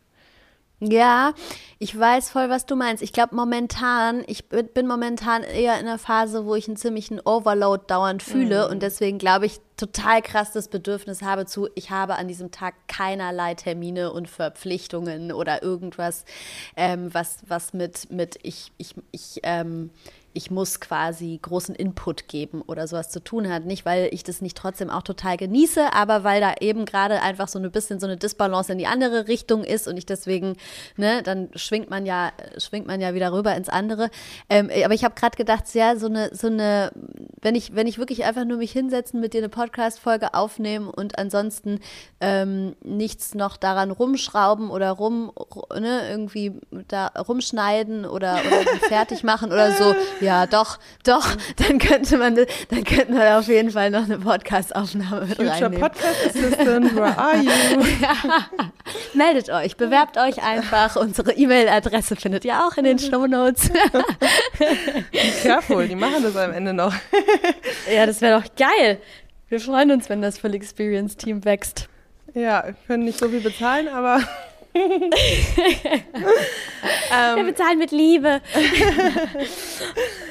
Ja, 0.84 1.32
ich 1.78 1.96
weiß 1.96 2.30
voll, 2.30 2.50
was 2.50 2.66
du 2.66 2.74
meinst. 2.74 3.04
Ich 3.04 3.12
glaube 3.12 3.36
momentan, 3.36 4.24
ich 4.26 4.48
bin 4.48 4.88
momentan 4.88 5.44
eher 5.44 5.78
in 5.78 5.86
einer 5.86 5.98
Phase, 5.98 6.44
wo 6.44 6.56
ich 6.56 6.66
einen 6.66 6.76
ziemlichen 6.76 7.20
Overload 7.20 7.84
dauernd 7.86 8.20
fühle 8.20 8.66
mhm. 8.66 8.72
und 8.72 8.82
deswegen 8.82 9.18
glaube 9.18 9.46
ich 9.46 9.60
total 9.76 10.22
krass 10.22 10.50
das 10.50 10.66
Bedürfnis 10.66 11.22
habe 11.22 11.46
zu, 11.46 11.68
ich 11.76 11.90
habe 11.90 12.16
an 12.16 12.26
diesem 12.26 12.50
Tag 12.50 12.74
keinerlei 12.88 13.54
Termine 13.54 14.12
und 14.12 14.28
Verpflichtungen 14.28 15.30
oder 15.30 15.62
irgendwas, 15.62 16.24
ähm, 16.76 17.14
was, 17.14 17.38
was 17.46 17.72
mit, 17.74 18.10
mit 18.10 18.40
ich, 18.42 18.72
ich, 18.76 18.94
ich, 19.12 19.38
ähm, 19.44 19.90
ich 20.34 20.50
muss 20.50 20.80
quasi 20.80 21.38
großen 21.40 21.74
Input 21.74 22.28
geben 22.28 22.62
oder 22.62 22.86
sowas 22.86 23.10
zu 23.10 23.22
tun 23.22 23.48
hat. 23.48 23.64
Nicht, 23.64 23.84
weil 23.84 24.08
ich 24.12 24.24
das 24.24 24.40
nicht 24.40 24.56
trotzdem 24.56 24.90
auch 24.90 25.02
total 25.02 25.36
genieße, 25.36 25.92
aber 25.92 26.24
weil 26.24 26.40
da 26.40 26.54
eben 26.60 26.84
gerade 26.84 27.20
einfach 27.20 27.48
so 27.48 27.58
ein 27.58 27.70
bisschen 27.70 28.00
so 28.00 28.06
eine 28.06 28.16
Disbalance 28.16 28.72
in 28.72 28.78
die 28.78 28.86
andere 28.86 29.28
Richtung 29.28 29.64
ist 29.64 29.88
und 29.88 29.96
ich 29.96 30.06
deswegen, 30.06 30.56
ne, 30.96 31.22
dann 31.22 31.50
schwingt 31.54 31.90
man 31.90 32.06
ja, 32.06 32.32
schwingt 32.56 32.86
man 32.86 33.00
ja 33.00 33.14
wieder 33.14 33.32
rüber 33.32 33.54
ins 33.54 33.68
andere. 33.68 34.10
Ähm, 34.48 34.70
aber 34.84 34.94
ich 34.94 35.04
habe 35.04 35.14
gerade 35.14 35.36
gedacht, 35.36 35.64
ja, 35.74 35.96
so 35.96 36.06
eine, 36.06 36.34
so 36.34 36.46
eine, 36.46 36.92
wenn 37.40 37.54
ich, 37.54 37.74
wenn 37.74 37.86
ich 37.86 37.98
wirklich 37.98 38.24
einfach 38.24 38.44
nur 38.44 38.58
mich 38.58 38.72
hinsetzen, 38.72 39.20
mit 39.20 39.34
dir 39.34 39.38
eine 39.38 39.48
Podcast-Folge 39.48 40.34
aufnehmen 40.34 40.88
und 40.88 41.18
ansonsten 41.18 41.80
ähm, 42.20 42.74
nichts 42.82 43.34
noch 43.34 43.56
daran 43.56 43.90
rumschrauben 43.90 44.70
oder 44.70 44.92
rum, 44.92 45.32
ne, 45.78 46.08
irgendwie 46.08 46.52
da 46.88 47.08
rumschneiden 47.08 48.06
oder, 48.06 48.40
oder 48.46 48.78
fertig 48.88 49.24
machen 49.24 49.52
oder 49.52 49.72
so 49.72 49.94
ja, 50.22 50.46
doch, 50.46 50.78
doch, 51.04 51.36
dann 51.56 51.78
könnte 51.78 52.16
man, 52.16 52.36
dann 52.36 52.84
könnten 52.84 53.14
wir 53.14 53.38
auf 53.38 53.48
jeden 53.48 53.70
Fall 53.70 53.90
noch 53.90 54.04
eine 54.04 54.18
Podcast-Aufnahme 54.18 55.26
mit 55.26 55.36
Future 55.36 55.50
reinnehmen. 55.50 55.80
Podcast 55.80 56.26
Assistant, 56.26 56.94
where 56.94 57.18
are 57.18 57.36
you? 57.42 57.50
ja. 58.00 58.46
Meldet 59.14 59.50
euch, 59.50 59.76
bewerbt 59.76 60.16
euch 60.16 60.42
einfach. 60.42 60.96
Unsere 60.96 61.32
E-Mail-Adresse 61.32 62.16
findet 62.16 62.44
ihr 62.44 62.64
auch 62.66 62.76
in 62.76 62.84
den 62.84 62.98
Show 62.98 63.26
Notes. 63.26 63.70
Careful, 65.42 65.88
die 65.88 65.96
machen 65.96 66.22
das 66.22 66.36
am 66.36 66.52
Ende 66.52 66.72
noch. 66.72 66.94
ja, 67.92 68.06
das 68.06 68.20
wäre 68.20 68.40
doch 68.40 68.48
geil. 68.56 68.98
Wir 69.48 69.60
freuen 69.60 69.90
uns, 69.90 70.08
wenn 70.08 70.22
das 70.22 70.38
Full 70.38 70.54
Experience 70.54 71.16
Team 71.16 71.44
wächst. 71.44 71.88
Ja, 72.34 72.64
können 72.86 73.04
nicht 73.04 73.18
so 73.18 73.28
viel 73.28 73.40
bezahlen, 73.40 73.88
aber 73.88 74.20
Wir 74.72 75.10
bezahlen 77.44 77.78
mit 77.78 77.90
Liebe. 77.90 78.40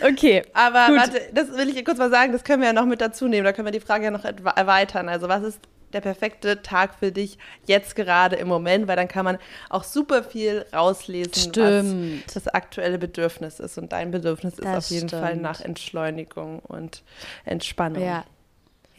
okay. 0.07 0.43
Aber 0.53 0.87
gut. 0.87 0.97
warte, 0.97 1.21
das 1.33 1.55
will 1.55 1.69
ich 1.69 1.85
kurz 1.85 1.99
mal 1.99 2.09
sagen, 2.09 2.31
das 2.31 2.43
können 2.43 2.61
wir 2.61 2.69
ja 2.69 2.73
noch 2.73 2.85
mit 2.85 3.01
dazu 3.01 3.27
nehmen. 3.27 3.45
Da 3.45 3.53
können 3.53 3.67
wir 3.67 3.71
die 3.71 3.79
Frage 3.79 4.05
ja 4.05 4.11
noch 4.11 4.25
erweitern. 4.25 5.09
Also, 5.09 5.29
was 5.29 5.43
ist 5.43 5.59
der 5.93 6.01
perfekte 6.01 6.61
Tag 6.61 6.95
für 6.95 7.11
dich 7.11 7.37
jetzt 7.65 7.95
gerade 7.95 8.35
im 8.37 8.47
Moment? 8.47 8.87
Weil 8.87 8.95
dann 8.95 9.07
kann 9.07 9.25
man 9.25 9.37
auch 9.69 9.83
super 9.83 10.23
viel 10.23 10.65
rauslesen, 10.73 11.33
stimmt. 11.33 12.25
was 12.25 12.33
das 12.33 12.47
aktuelle 12.47 12.97
Bedürfnis 12.97 13.59
ist. 13.59 13.77
Und 13.77 13.91
dein 13.91 14.09
Bedürfnis 14.11 14.57
ist 14.57 14.65
auf 14.65 14.89
jeden 14.89 15.09
stimmt. 15.09 15.21
Fall 15.21 15.37
nach 15.37 15.61
Entschleunigung 15.61 16.59
und 16.59 17.03
Entspannung. 17.45 18.03
Ja. 18.03 18.25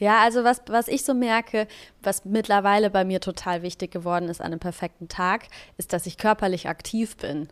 Ja, 0.03 0.19
also 0.19 0.43
was, 0.43 0.61
was 0.67 0.89
ich 0.89 1.05
so 1.05 1.13
merke, 1.13 1.65
was 2.01 2.25
mittlerweile 2.25 2.89
bei 2.89 3.05
mir 3.05 3.21
total 3.21 3.61
wichtig 3.61 3.89
geworden 3.89 4.27
ist 4.27 4.41
an 4.41 4.47
einem 4.47 4.59
perfekten 4.59 5.07
Tag, 5.07 5.43
ist, 5.77 5.93
dass 5.93 6.05
ich 6.05 6.17
körperlich 6.17 6.67
aktiv 6.67 7.15
bin. 7.15 7.47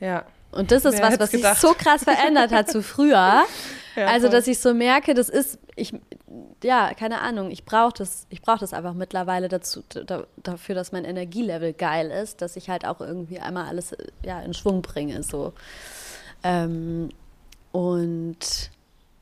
Ja. 0.00 0.24
Und 0.50 0.72
das 0.72 0.84
ist 0.84 0.98
Wer 0.98 1.12
was, 1.12 1.20
was 1.20 1.30
sich 1.30 1.46
so 1.58 1.72
krass 1.74 2.02
verändert 2.02 2.50
hat 2.50 2.68
zu 2.68 2.82
früher. 2.82 3.44
Ja, 3.96 4.06
also, 4.06 4.28
dass 4.28 4.48
ich 4.48 4.58
so 4.58 4.74
merke, 4.74 5.14
das 5.14 5.28
ist, 5.28 5.56
ich, 5.76 5.94
ja, 6.64 6.92
keine 6.94 7.20
Ahnung, 7.20 7.52
ich 7.52 7.64
brauche 7.64 7.92
das, 7.96 8.26
ich 8.28 8.42
brauche 8.42 8.58
das 8.58 8.74
einfach 8.74 8.92
mittlerweile 8.92 9.46
dazu, 9.46 9.84
da, 9.88 10.24
dafür, 10.42 10.74
dass 10.74 10.90
mein 10.90 11.04
Energielevel 11.04 11.74
geil 11.74 12.10
ist, 12.10 12.42
dass 12.42 12.56
ich 12.56 12.68
halt 12.68 12.84
auch 12.84 13.00
irgendwie 13.00 13.38
einmal 13.38 13.66
alles 13.68 13.94
ja, 14.24 14.40
in 14.40 14.52
Schwung 14.52 14.82
bringe. 14.82 15.22
So. 15.22 15.52
Ähm, 16.42 17.10
und 17.70 18.72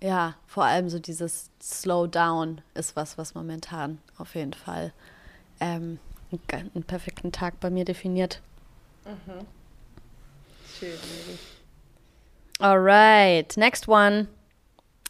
ja, 0.03 0.35
vor 0.47 0.65
allem 0.65 0.91
so 0.91 0.99
dieses 0.99 1.51
Slow 1.63 2.07
Down 2.07 2.61
ist 2.75 2.97
was, 2.97 3.17
was 3.17 3.35
momentan 3.35 3.99
auf 4.19 4.35
jeden 4.35 4.53
Fall 4.53 4.93
ähm, 5.61 5.99
einen 6.51 6.85
perfekten 6.85 7.33
Tag 7.33 7.61
bei 7.61 7.71
mir 7.71 7.85
definiert. 7.85 8.41
Mhm. 9.05 9.47
Schön. 10.79 10.99
Alright, 12.59 13.57
next 13.57 13.89
one. 13.89 14.29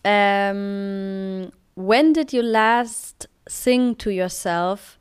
Um, 0.05 1.52
when 1.74 2.12
did 2.12 2.33
you 2.33 2.42
last 2.42 3.28
sing 3.48 3.96
to 3.98 4.11
yourself 4.11 4.98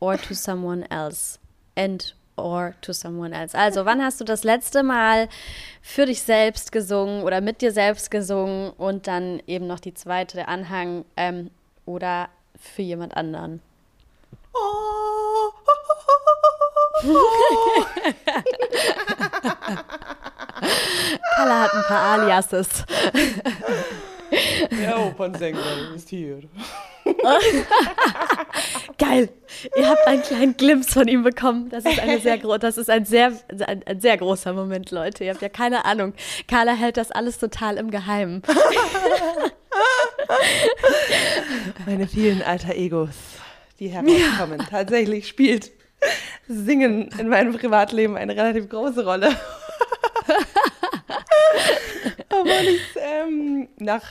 or 0.00 0.16
to 0.16 0.34
someone 0.34 0.86
else. 0.90 1.38
And 1.76 2.12
or 2.36 2.74
to 2.80 2.92
someone 2.92 3.32
else. 3.32 3.54
Also, 3.54 3.84
wann 3.84 4.02
hast 4.02 4.20
du 4.20 4.24
das 4.24 4.44
letzte 4.44 4.82
Mal 4.82 5.28
für 5.80 6.06
dich 6.06 6.22
selbst 6.22 6.72
gesungen 6.72 7.22
oder 7.22 7.40
mit 7.40 7.60
dir 7.60 7.72
selbst 7.72 8.10
gesungen 8.10 8.70
und 8.70 9.06
dann 9.06 9.40
eben 9.46 9.66
noch 9.66 9.80
die 9.80 9.94
zweite, 9.94 10.36
der 10.36 10.48
Anhang 10.48 11.04
ähm, 11.16 11.50
oder 11.84 12.28
für 12.58 12.82
jemand 12.82 13.16
anderen? 13.16 13.60
Carla 21.36 21.62
hat 21.62 21.74
ein 21.74 21.82
paar 21.84 22.20
Aliases. 22.20 22.68
Der 24.70 24.98
Opernsänger 24.98 25.60
ist 25.94 26.08
hier. 26.08 26.40
Geil. 29.02 29.28
Ihr 29.76 29.88
habt 29.88 30.06
einen 30.06 30.22
kleinen 30.22 30.56
Glimpse 30.56 30.92
von 30.92 31.08
ihm 31.08 31.24
bekommen. 31.24 31.68
Das 31.70 31.84
ist, 31.84 31.98
eine 31.98 32.20
sehr 32.20 32.36
das 32.36 32.78
ist 32.78 32.88
ein, 32.88 33.04
sehr, 33.04 33.32
ein, 33.66 33.82
ein, 33.84 34.00
sehr 34.00 34.16
großer 34.16 34.52
Moment, 34.52 34.92
Leute. 34.92 35.24
Ihr 35.24 35.32
habt 35.32 35.42
ja 35.42 35.48
keine 35.48 35.84
Ahnung. 35.84 36.14
Carla 36.46 36.72
hält 36.74 36.96
das 36.96 37.10
alles 37.10 37.38
total 37.38 37.78
im 37.78 37.90
Geheimen. 37.90 38.42
Meine 41.86 42.06
vielen 42.06 42.42
alter 42.42 42.76
Egos, 42.76 43.10
die 43.80 43.88
herauskommen. 43.88 44.60
Ja. 44.60 44.66
Tatsächlich 44.70 45.26
spielt 45.26 45.72
Singen 46.46 47.08
in 47.18 47.28
meinem 47.28 47.56
Privatleben 47.56 48.16
eine 48.16 48.36
relativ 48.36 48.68
große 48.68 49.04
Rolle. 49.04 49.30
Obwohl 52.30 52.68
ich 52.68 52.82
ähm, 52.96 53.68
nach, 53.78 54.04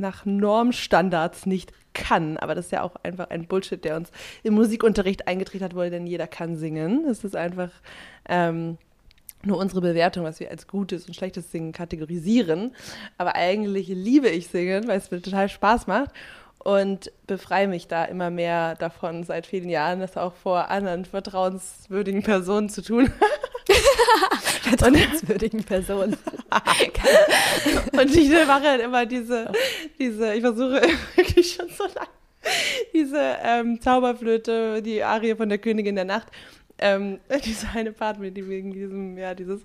nach 0.00 0.24
Normstandards 0.24 1.46
nicht 1.46 1.72
kann. 1.94 2.36
Aber 2.36 2.54
das 2.54 2.66
ist 2.66 2.72
ja 2.72 2.82
auch 2.82 2.96
einfach 3.02 3.30
ein 3.30 3.46
Bullshit, 3.46 3.82
der 3.84 3.96
uns 3.96 4.10
im 4.42 4.54
Musikunterricht 4.54 5.26
eingetrichtert 5.26 5.74
wurde, 5.74 5.90
denn 5.90 6.06
jeder 6.06 6.26
kann 6.26 6.56
singen. 6.56 7.04
Es 7.06 7.24
ist 7.24 7.36
einfach 7.36 7.70
ähm, 8.28 8.78
nur 9.44 9.58
unsere 9.58 9.80
Bewertung, 9.80 10.24
was 10.24 10.40
wir 10.40 10.50
als 10.50 10.66
gutes 10.66 11.06
und 11.06 11.14
schlechtes 11.14 11.50
Singen 11.50 11.72
kategorisieren. 11.72 12.74
Aber 13.18 13.34
eigentlich 13.34 13.88
liebe 13.88 14.28
ich 14.28 14.48
Singen, 14.48 14.88
weil 14.88 14.98
es 14.98 15.10
mir 15.10 15.22
total 15.22 15.48
Spaß 15.48 15.86
macht 15.86 16.10
und 16.58 17.12
befreie 17.26 17.68
mich 17.68 17.86
da 17.86 18.04
immer 18.04 18.30
mehr 18.30 18.74
davon 18.74 19.22
seit 19.24 19.46
vielen 19.46 19.68
Jahren, 19.68 20.00
das 20.00 20.16
auch 20.16 20.34
vor 20.34 20.68
anderen 20.68 21.04
vertrauenswürdigen 21.04 22.22
Personen 22.22 22.68
zu 22.68 22.82
tun. 22.82 23.10
vertrauenswürdigen 24.62 25.64
Personen. 25.64 26.16
und 27.92 28.16
ich 28.16 28.30
mache 28.46 28.62
halt 28.62 28.82
immer 28.82 29.06
diese, 29.06 29.50
diese, 29.98 30.34
ich 30.34 30.40
versuche 30.40 30.82
wirklich 31.16 31.52
schon 31.54 31.68
so 31.68 31.84
lange, 31.84 32.08
diese 32.92 33.36
ähm, 33.42 33.80
Zauberflöte, 33.80 34.82
die 34.82 35.02
Arie 35.02 35.34
von 35.34 35.48
der 35.48 35.58
Königin 35.58 35.96
der 35.96 36.04
Nacht, 36.04 36.28
ähm, 36.78 37.20
diese 37.44 37.68
eine 37.74 37.92
Part 37.92 38.18
mit 38.18 38.36
wegen 38.36 38.72
diesem, 38.72 39.16
ja, 39.18 39.34
dieses 39.34 39.62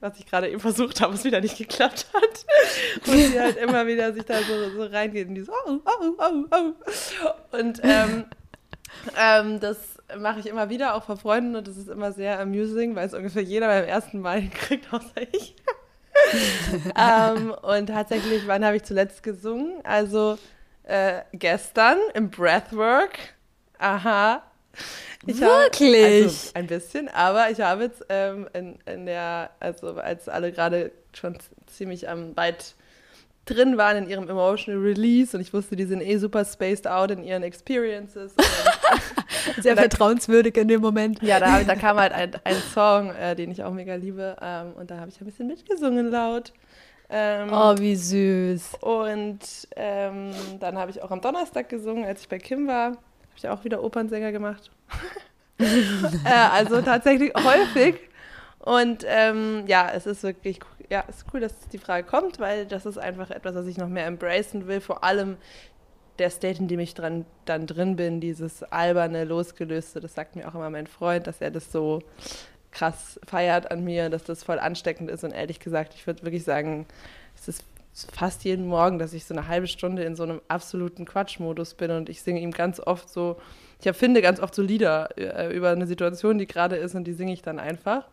was 0.00 0.18
ich 0.18 0.26
gerade 0.26 0.48
eben 0.48 0.60
versucht 0.60 1.00
habe, 1.00 1.14
es 1.14 1.24
wieder 1.24 1.40
nicht 1.40 1.58
geklappt 1.58 2.06
hat. 2.14 3.06
Und 3.06 3.18
sie 3.18 3.38
halt 3.38 3.58
immer 3.58 3.86
wieder 3.86 4.12
sich 4.14 4.24
da 4.24 4.38
so, 4.42 4.70
so 4.70 4.84
reingeht 4.84 5.28
in 5.28 5.34
dieses 5.34 5.50
oh, 5.50 5.78
oh, 5.84 6.14
oh, 6.18 6.44
oh. 6.50 7.56
Und 7.58 7.80
ähm, 7.82 8.24
ähm, 9.18 9.60
das 9.60 9.76
mache 10.18 10.40
ich 10.40 10.46
immer 10.46 10.68
wieder, 10.68 10.94
auch 10.94 11.04
vor 11.04 11.16
Freunden. 11.16 11.56
Und 11.56 11.68
das 11.68 11.76
ist 11.76 11.88
immer 11.88 12.12
sehr 12.12 12.38
amusing, 12.40 12.94
weil 12.94 13.06
es 13.06 13.14
ungefähr 13.14 13.42
jeder 13.42 13.68
beim 13.68 13.84
ersten 13.84 14.20
Mal 14.20 14.40
hinkriegt, 14.42 14.92
außer 14.92 15.22
ich. 15.32 15.54
ähm, 16.96 17.52
und 17.62 17.86
tatsächlich, 17.86 18.46
wann 18.46 18.64
habe 18.64 18.76
ich 18.76 18.84
zuletzt 18.84 19.22
gesungen? 19.22 19.80
Also 19.84 20.38
äh, 20.84 21.22
gestern 21.32 21.98
im 22.14 22.30
Breathwork. 22.30 23.18
Aha. 23.78 24.42
Ich 25.26 25.40
Wirklich? 25.40 25.92
Habe, 25.92 26.24
also 26.24 26.50
ein 26.54 26.66
bisschen, 26.66 27.08
aber 27.08 27.50
ich 27.50 27.60
habe 27.60 27.84
jetzt 27.84 28.04
ähm, 28.08 28.48
in, 28.52 28.78
in 28.86 29.06
der, 29.06 29.50
also 29.60 29.96
als 29.96 30.28
alle 30.28 30.52
gerade 30.52 30.92
schon 31.12 31.36
ziemlich 31.66 32.08
am 32.08 32.36
weit 32.36 32.74
drin 33.44 33.76
waren 33.76 33.96
in 34.04 34.08
ihrem 34.08 34.28
Emotional 34.28 34.80
Release 34.80 35.36
und 35.36 35.40
ich 35.40 35.52
wusste, 35.52 35.76
die 35.76 35.84
sind 35.84 36.02
eh 36.02 36.16
super 36.18 36.44
spaced 36.44 36.86
out 36.86 37.10
in 37.10 37.22
ihren 37.22 37.42
Experiences. 37.42 38.34
Sehr 39.60 39.76
vertrauenswürdig 39.76 40.56
in 40.56 40.68
dem 40.68 40.80
Moment. 40.80 41.22
Ja, 41.22 41.40
da, 41.40 41.62
da 41.62 41.74
kam 41.74 41.98
halt 41.98 42.12
ein, 42.12 42.32
ein 42.44 42.56
Song, 42.74 43.14
äh, 43.14 43.34
den 43.34 43.50
ich 43.50 43.62
auch 43.64 43.72
mega 43.72 43.94
liebe 43.94 44.36
ähm, 44.40 44.72
und 44.74 44.90
da 44.90 44.98
habe 44.98 45.10
ich 45.10 45.20
ein 45.20 45.24
bisschen 45.24 45.46
mitgesungen 45.46 46.10
laut. 46.10 46.52
Ähm, 47.08 47.48
oh, 47.52 47.76
wie 47.78 47.96
süß. 47.96 48.74
Und 48.80 49.40
ähm, 49.74 50.30
dann 50.60 50.78
habe 50.78 50.90
ich 50.90 51.02
auch 51.02 51.10
am 51.10 51.20
Donnerstag 51.20 51.68
gesungen, 51.68 52.04
als 52.04 52.20
ich 52.20 52.28
bei 52.28 52.38
Kim 52.38 52.68
war 52.68 52.96
ich 53.44 53.48
auch 53.48 53.64
wieder 53.64 53.82
Opernsänger 53.82 54.32
gemacht. 54.32 54.70
äh, 55.58 56.28
also 56.52 56.80
tatsächlich 56.82 57.32
häufig. 57.34 57.96
Und 58.60 59.04
ähm, 59.08 59.64
ja, 59.66 59.90
es 59.92 60.06
ist 60.06 60.22
wirklich, 60.22 60.60
ja, 60.90 61.04
es 61.08 61.18
ist 61.18 61.26
cool, 61.32 61.40
dass 61.40 61.68
die 61.68 61.78
Frage 61.78 62.06
kommt, 62.06 62.38
weil 62.38 62.66
das 62.66 62.84
ist 62.84 62.98
einfach 62.98 63.30
etwas, 63.30 63.54
was 63.54 63.66
ich 63.66 63.78
noch 63.78 63.88
mehr 63.88 64.06
embracen 64.06 64.66
will. 64.66 64.80
Vor 64.80 65.02
allem 65.02 65.38
der 66.18 66.28
State, 66.28 66.60
in 66.60 66.68
dem 66.68 66.80
ich 66.80 66.94
dran, 66.94 67.24
dann 67.46 67.66
drin 67.66 67.96
bin, 67.96 68.20
dieses 68.20 68.62
alberne, 68.62 69.24
losgelöste, 69.24 70.00
das 70.00 70.14
sagt 70.14 70.36
mir 70.36 70.46
auch 70.46 70.54
immer 70.54 70.68
mein 70.68 70.86
Freund, 70.86 71.26
dass 71.26 71.40
er 71.40 71.50
das 71.50 71.72
so 71.72 72.02
krass 72.70 73.18
feiert 73.26 73.70
an 73.70 73.82
mir, 73.82 74.10
dass 74.10 74.24
das 74.24 74.44
voll 74.44 74.58
ansteckend 74.58 75.10
ist. 75.10 75.24
Und 75.24 75.32
ehrlich 75.32 75.58
gesagt, 75.58 75.94
ich 75.94 76.06
würde 76.06 76.22
wirklich 76.22 76.44
sagen, 76.44 76.86
es 77.34 77.48
ist 77.48 77.64
fast 78.12 78.44
jeden 78.44 78.66
Morgen, 78.66 78.98
dass 78.98 79.14
ich 79.14 79.24
so 79.24 79.34
eine 79.34 79.48
halbe 79.48 79.66
Stunde 79.66 80.04
in 80.04 80.14
so 80.14 80.22
einem 80.22 80.42
absoluten 80.48 81.06
Quatschmodus 81.06 81.74
bin 81.74 81.90
und 81.90 82.08
ich 82.10 82.22
singe 82.22 82.40
ihm 82.40 82.52
ganz 82.52 82.78
oft 82.78 83.08
so, 83.08 83.38
ich 83.80 83.86
erfinde 83.86 84.22
ganz 84.22 84.40
oft 84.40 84.54
so 84.54 84.62
Lieder 84.62 85.08
äh, 85.16 85.54
über 85.54 85.70
eine 85.70 85.86
Situation, 85.86 86.38
die 86.38 86.46
gerade 86.46 86.76
ist 86.76 86.94
und 86.94 87.04
die 87.04 87.14
singe 87.14 87.32
ich 87.32 87.42
dann 87.42 87.58
einfach 87.58 88.04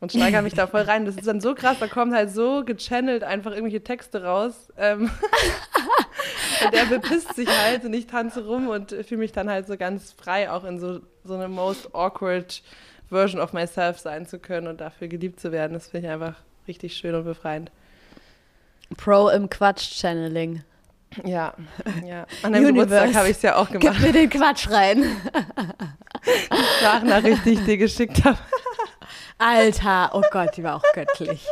und 0.00 0.12
steigere 0.12 0.42
mich 0.42 0.54
da 0.54 0.66
voll 0.66 0.82
rein. 0.82 1.06
Das 1.06 1.16
ist 1.16 1.26
dann 1.26 1.40
so 1.40 1.54
krass, 1.54 1.78
da 1.80 1.88
kommt 1.88 2.14
halt 2.14 2.30
so 2.30 2.64
gechannelt 2.64 3.24
einfach 3.24 3.50
irgendwelche 3.50 3.82
Texte 3.82 4.22
raus. 4.22 4.72
Ähm 4.76 5.10
der 6.72 6.84
bepisst 6.84 7.34
sich 7.34 7.48
halt 7.48 7.84
und 7.84 7.94
ich 7.94 8.06
tanze 8.06 8.46
rum 8.46 8.68
und 8.68 8.90
fühle 8.90 9.18
mich 9.18 9.32
dann 9.32 9.50
halt 9.50 9.66
so 9.66 9.76
ganz 9.76 10.12
frei, 10.12 10.50
auch 10.50 10.64
in 10.64 10.78
so, 10.78 11.00
so 11.24 11.34
eine 11.34 11.48
most 11.48 11.94
awkward 11.94 12.62
Version 13.08 13.40
of 13.40 13.52
myself 13.52 13.98
sein 13.98 14.26
zu 14.26 14.38
können 14.38 14.66
und 14.66 14.80
dafür 14.80 15.08
geliebt 15.08 15.40
zu 15.40 15.52
werden. 15.52 15.72
Das 15.72 15.88
finde 15.88 16.08
ich 16.08 16.12
einfach 16.12 16.34
richtig 16.66 16.96
schön 16.96 17.14
und 17.14 17.24
befreiend. 17.24 17.72
Pro 18.96 19.28
im 19.28 19.48
Quatsch-Channeling. 19.48 20.62
Ja, 21.24 21.54
ja. 22.04 22.26
An 22.42 22.52
deinem 22.52 22.74
Geburtstag 22.74 23.14
habe 23.14 23.28
ich 23.28 23.36
es 23.36 23.42
ja 23.42 23.56
auch 23.56 23.68
gemacht. 23.68 23.96
Gib 23.98 24.00
mir 24.00 24.12
den 24.12 24.30
Quatsch 24.30 24.70
rein. 24.70 25.04
Die 26.24 26.78
Sprachnachricht, 26.78 27.44
die 27.44 27.50
ich 27.50 27.64
dir 27.64 27.76
geschickt 27.76 28.24
habe. 28.24 28.38
Alter, 29.38 30.10
oh 30.14 30.22
Gott, 30.32 30.56
die 30.56 30.64
war 30.64 30.76
auch 30.76 30.84
göttlich. 30.94 31.46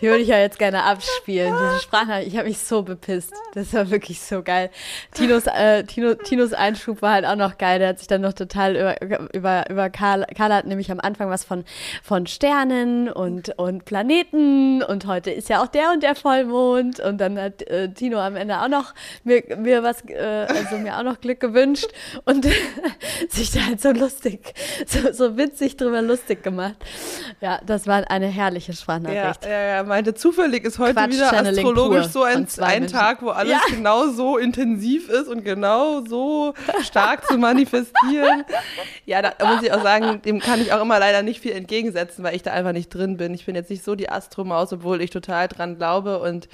Die 0.00 0.06
würde 0.06 0.22
ich 0.22 0.28
ja 0.28 0.38
jetzt 0.38 0.58
gerne 0.58 0.84
abspielen. 0.84 1.54
Diese 1.54 1.80
Sprachnachricht, 1.80 2.28
ich 2.28 2.36
habe 2.36 2.48
mich 2.48 2.58
so 2.58 2.82
bepisst. 2.82 3.32
Das 3.54 3.74
war 3.74 3.90
wirklich 3.90 4.20
so 4.20 4.42
geil. 4.42 4.70
Tinos, 5.12 5.46
äh, 5.46 5.84
Tino, 5.84 6.14
Tinos 6.14 6.52
Einschub 6.52 7.02
war 7.02 7.12
halt 7.12 7.26
auch 7.26 7.36
noch 7.36 7.58
geil. 7.58 7.78
Der 7.78 7.88
hat 7.88 7.98
sich 7.98 8.08
dann 8.08 8.22
noch 8.22 8.32
total 8.32 8.76
über, 8.76 9.32
über, 9.34 9.68
über 9.68 9.90
Karl, 9.90 10.24
Karl 10.36 10.54
hat 10.54 10.66
nämlich 10.66 10.90
am 10.90 11.00
Anfang 11.00 11.28
was 11.28 11.44
von, 11.44 11.64
von 12.02 12.26
Sternen 12.26 13.10
und, 13.10 13.58
und 13.58 13.84
Planeten 13.84 14.82
und 14.82 15.06
heute 15.06 15.30
ist 15.30 15.48
ja 15.48 15.62
auch 15.62 15.66
der 15.66 15.90
und 15.92 16.02
der 16.02 16.14
Vollmond 16.14 17.00
und 17.00 17.18
dann 17.18 17.38
hat 17.38 17.62
äh, 17.62 17.92
Tino 17.92 18.18
am 18.18 18.36
Ende 18.36 18.60
auch 18.60 18.68
noch 18.68 18.94
mir, 19.24 19.42
mir 19.56 19.82
was, 19.82 20.02
äh, 20.08 20.46
also 20.48 20.78
mir 20.78 20.96
auch 20.96 21.02
noch 21.02 21.20
Glück 21.20 21.40
gewünscht 21.40 21.88
und 22.24 22.46
sich 23.28 23.50
da 23.50 23.66
halt 23.66 23.80
so 23.80 23.90
lustig, 23.90 24.54
so, 24.86 25.12
so 25.12 25.36
witzig 25.36 25.76
drüber 25.76 26.00
lustig 26.00 26.42
gemacht. 26.42 26.76
Ja, 27.40 27.60
das 27.66 27.86
war 27.86 28.10
eine 28.10 28.28
herrliche 28.28 28.72
Sprachnachricht. 28.72 29.44
Ja, 29.44 29.50
ja, 29.50 29.76
ja. 29.76 29.89
Meinte, 29.90 30.14
zufällig 30.14 30.64
ist 30.64 30.78
heute 30.78 30.96
wieder 31.10 31.32
astrologisch 31.32 32.06
so 32.06 32.22
ein, 32.22 32.46
ein 32.60 32.86
Tag, 32.86 33.22
wo 33.22 33.28
alles 33.28 33.52
ja. 33.52 33.60
genau 33.70 34.08
so 34.08 34.38
intensiv 34.38 35.10
ist 35.10 35.28
und 35.28 35.44
genau 35.44 36.04
so 36.06 36.54
stark 36.82 37.26
zu 37.26 37.36
manifestieren. 37.36 38.44
Ja, 39.04 39.20
da 39.20 39.32
muss 39.46 39.62
ich 39.62 39.72
auch 39.72 39.82
sagen, 39.82 40.22
dem 40.22 40.40
kann 40.40 40.60
ich 40.60 40.72
auch 40.72 40.80
immer 40.80 40.98
leider 40.98 41.22
nicht 41.22 41.40
viel 41.40 41.52
entgegensetzen, 41.52 42.24
weil 42.24 42.34
ich 42.34 42.42
da 42.42 42.52
einfach 42.52 42.72
nicht 42.72 42.88
drin 42.88 43.16
bin. 43.16 43.34
Ich 43.34 43.44
bin 43.44 43.54
jetzt 43.54 43.68
nicht 43.68 43.84
so 43.84 43.94
die 43.94 44.08
Astromaus, 44.08 44.72
obwohl 44.72 45.02
ich 45.02 45.10
total 45.10 45.48
dran 45.48 45.76
glaube 45.76 46.20
und 46.20 46.48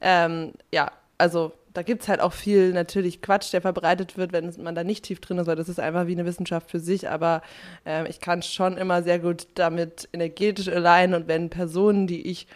ähm, 0.00 0.52
ja, 0.72 0.90
also 1.16 1.52
da 1.72 1.82
gibt 1.82 2.02
es 2.02 2.08
halt 2.08 2.20
auch 2.20 2.32
viel 2.32 2.72
natürlich 2.72 3.22
Quatsch, 3.22 3.52
der 3.52 3.60
verbreitet 3.60 4.16
wird, 4.16 4.32
wenn 4.32 4.52
man 4.62 4.74
da 4.74 4.84
nicht 4.84 5.04
tief 5.04 5.20
drin 5.20 5.38
ist, 5.38 5.46
weil 5.46 5.56
das 5.56 5.68
ist 5.68 5.80
einfach 5.80 6.06
wie 6.06 6.12
eine 6.12 6.24
Wissenschaft 6.24 6.70
für 6.70 6.80
sich, 6.80 7.08
aber 7.08 7.42
ähm, 7.86 8.06
ich 8.08 8.20
kann 8.20 8.42
schon 8.42 8.76
immer 8.76 9.02
sehr 9.02 9.18
gut 9.18 9.46
damit 9.54 10.08
energetisch 10.12 10.68
allein 10.68 11.14
und 11.14 11.28
wenn 11.28 11.50
Personen, 11.50 12.06
die 12.06 12.28
ich 12.28 12.46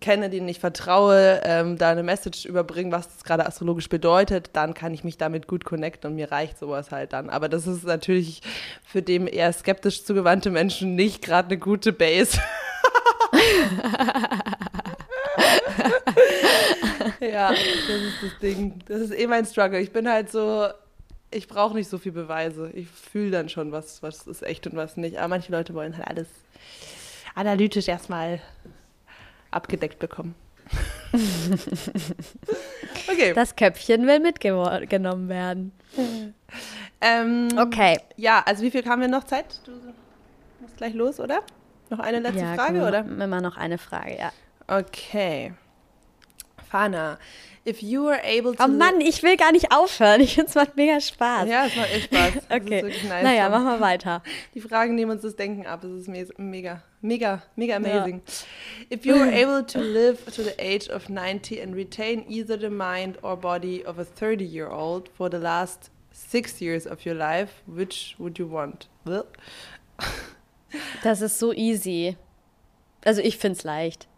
kenne, 0.00 0.30
denen 0.30 0.48
ich 0.48 0.60
vertraue, 0.60 1.40
ähm, 1.44 1.78
da 1.78 1.90
eine 1.90 2.02
Message 2.02 2.44
überbringen, 2.44 2.92
was 2.92 3.08
das 3.08 3.24
gerade 3.24 3.46
astrologisch 3.46 3.88
bedeutet, 3.88 4.50
dann 4.52 4.74
kann 4.74 4.92
ich 4.92 5.04
mich 5.04 5.16
damit 5.16 5.48
gut 5.48 5.64
connecten 5.64 6.10
und 6.10 6.16
mir 6.16 6.30
reicht 6.30 6.58
sowas 6.58 6.90
halt 6.90 7.14
dann. 7.14 7.30
Aber 7.30 7.48
das 7.48 7.66
ist 7.66 7.84
natürlich 7.84 8.42
für 8.84 9.00
dem 9.00 9.26
eher 9.26 9.50
skeptisch 9.52 10.04
zugewandte 10.04 10.50
Menschen 10.50 10.94
nicht 10.94 11.22
gerade 11.22 11.48
eine 11.48 11.58
gute 11.58 11.94
Base. 11.94 12.38
ja, 17.20 17.50
das 17.50 17.58
ist 17.60 18.22
das 18.22 18.38
Ding. 18.40 18.78
Das 18.86 19.00
ist 19.00 19.12
eh 19.12 19.26
mein 19.26 19.44
Struggle. 19.44 19.80
Ich 19.80 19.92
bin 19.92 20.08
halt 20.08 20.30
so, 20.30 20.68
ich 21.30 21.48
brauche 21.48 21.74
nicht 21.74 21.88
so 21.88 21.98
viel 21.98 22.12
Beweise. 22.12 22.70
Ich 22.74 22.88
fühle 22.88 23.30
dann 23.30 23.48
schon, 23.48 23.72
was, 23.72 24.02
was 24.02 24.26
ist 24.26 24.42
echt 24.42 24.66
und 24.66 24.76
was 24.76 24.96
nicht. 24.96 25.18
Aber 25.18 25.28
manche 25.28 25.52
Leute 25.52 25.74
wollen 25.74 25.96
halt 25.96 26.08
alles 26.08 26.28
analytisch 27.34 27.88
erstmal 27.88 28.40
abgedeckt 29.50 29.98
bekommen. 29.98 30.34
okay. 33.08 33.32
Das 33.34 33.54
Köpfchen 33.56 34.06
will 34.06 34.20
mitgenommen 34.20 35.28
werden. 35.28 35.72
Ähm, 37.00 37.48
okay. 37.58 37.98
Ja, 38.16 38.42
also 38.44 38.62
wie 38.62 38.70
viel 38.70 38.84
haben 38.86 39.00
wir 39.00 39.08
noch 39.08 39.24
Zeit? 39.24 39.60
Du 39.64 39.72
musst 40.60 40.76
gleich 40.76 40.94
los, 40.94 41.20
oder? 41.20 41.42
Noch 41.90 42.00
eine 42.00 42.20
letzte 42.20 42.40
ja, 42.40 42.54
Frage, 42.54 42.82
oder? 42.82 43.00
Immer 43.00 43.40
noch 43.40 43.56
eine 43.56 43.78
Frage, 43.78 44.18
ja. 44.18 44.32
Okay. 44.66 45.54
Fana, 46.72 47.18
if 47.64 47.82
you 47.82 48.04
were 48.04 48.20
able 48.22 48.54
to. 48.54 48.64
Oh 48.64 48.68
Mann, 48.68 49.00
ich 49.00 49.22
will 49.22 49.36
gar 49.36 49.52
nicht 49.52 49.72
aufhören. 49.72 50.20
Ich 50.20 50.34
finde, 50.34 50.48
es 50.48 50.54
macht 50.54 50.76
mega 50.76 51.00
Spaß. 51.00 51.48
Ja, 51.48 51.66
es 51.66 51.76
macht 51.76 51.92
echt 51.92 52.04
Spaß. 52.04 52.36
okay. 52.50 52.82
Nice 52.82 53.22
naja, 53.22 53.48
machen 53.48 53.66
wir 53.66 53.80
weiter. 53.80 54.22
Die 54.54 54.60
Fragen 54.60 54.94
nehmen 54.94 55.12
uns 55.12 55.22
das 55.22 55.36
Denken 55.36 55.66
ab. 55.66 55.84
Es 55.84 56.08
ist 56.08 56.38
mega, 56.38 56.82
mega, 57.00 57.42
mega 57.56 57.76
amazing. 57.76 58.22
Ja. 58.26 58.96
If 58.96 59.04
you 59.04 59.14
were 59.14 59.32
able 59.32 59.64
to 59.66 59.80
live 59.80 60.24
to 60.26 60.42
the 60.42 60.58
age 60.58 60.88
of 60.88 61.08
90 61.08 61.60
and 61.62 61.74
retain 61.74 62.24
either 62.28 62.58
the 62.58 62.70
mind 62.70 63.18
or 63.22 63.36
body 63.36 63.84
of 63.84 63.98
a 63.98 64.04
30 64.04 64.44
year 64.44 64.70
old 64.70 65.08
for 65.16 65.28
the 65.30 65.38
last 65.38 65.90
six 66.12 66.60
years 66.60 66.86
of 66.86 67.04
your 67.04 67.14
life, 67.14 67.62
which 67.66 68.14
would 68.18 68.38
you 68.38 68.50
want? 68.50 68.88
Das 71.02 71.20
ist 71.20 71.38
so 71.38 71.52
easy. 71.52 72.16
Also 73.04 73.22
ich 73.22 73.38
finde 73.38 73.58
es 73.58 73.64
leicht. 73.64 74.08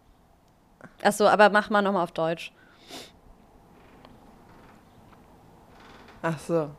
Achso, 1.01 1.27
aber 1.27 1.49
mach 1.49 1.69
mal 1.69 1.81
nochmal 1.81 2.03
auf 2.03 2.11
Deutsch. 2.11 2.51
Ach 6.21 6.37
so. 6.39 6.69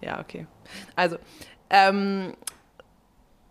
Ja, 0.00 0.20
okay. 0.20 0.46
Also, 0.96 1.16
ähm, 1.70 2.34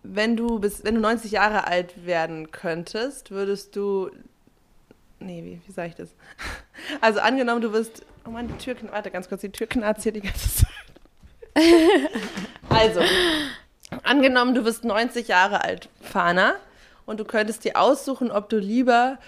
wenn 0.04 0.36
du 0.36 0.60
bis, 0.60 0.84
wenn 0.84 0.96
du 0.96 1.02
90 1.02 1.32
Jahre 1.32 1.68
alt 1.68 2.06
werden 2.06 2.52
könntest, 2.52 3.32
würdest 3.32 3.76
du. 3.76 4.12
Nee, 5.20 5.44
wie, 5.44 5.62
wie 5.66 5.72
sage 5.72 5.90
ich 5.90 5.96
das? 5.96 6.10
Also 7.00 7.20
angenommen, 7.20 7.62
du 7.62 7.74
wirst. 7.74 8.06
Oh 8.26 8.32
Mann, 8.32 8.48
die 8.48 8.58
Tür. 8.58 8.76
Warte, 8.92 9.12
ganz 9.12 9.30
kurz, 9.30 9.42
die 9.42 9.52
Tür 9.52 9.68
knarzt 9.68 10.04
hier 10.04 10.12
die 10.12 10.22
ganze 10.22 10.50
Zeit. 10.50 10.68
also, 12.70 13.02
angenommen, 14.04 14.56
du 14.56 14.66
wirst 14.66 14.84
90 14.84 15.28
Jahre 15.28 15.64
alt, 15.64 15.90
Fana, 16.02 16.56
und 17.12 17.20
du 17.20 17.26
könntest 17.26 17.66
dir 17.66 17.76
aussuchen, 17.76 18.32
ob 18.32 18.50
du 18.50 18.58
lieber 18.58 19.20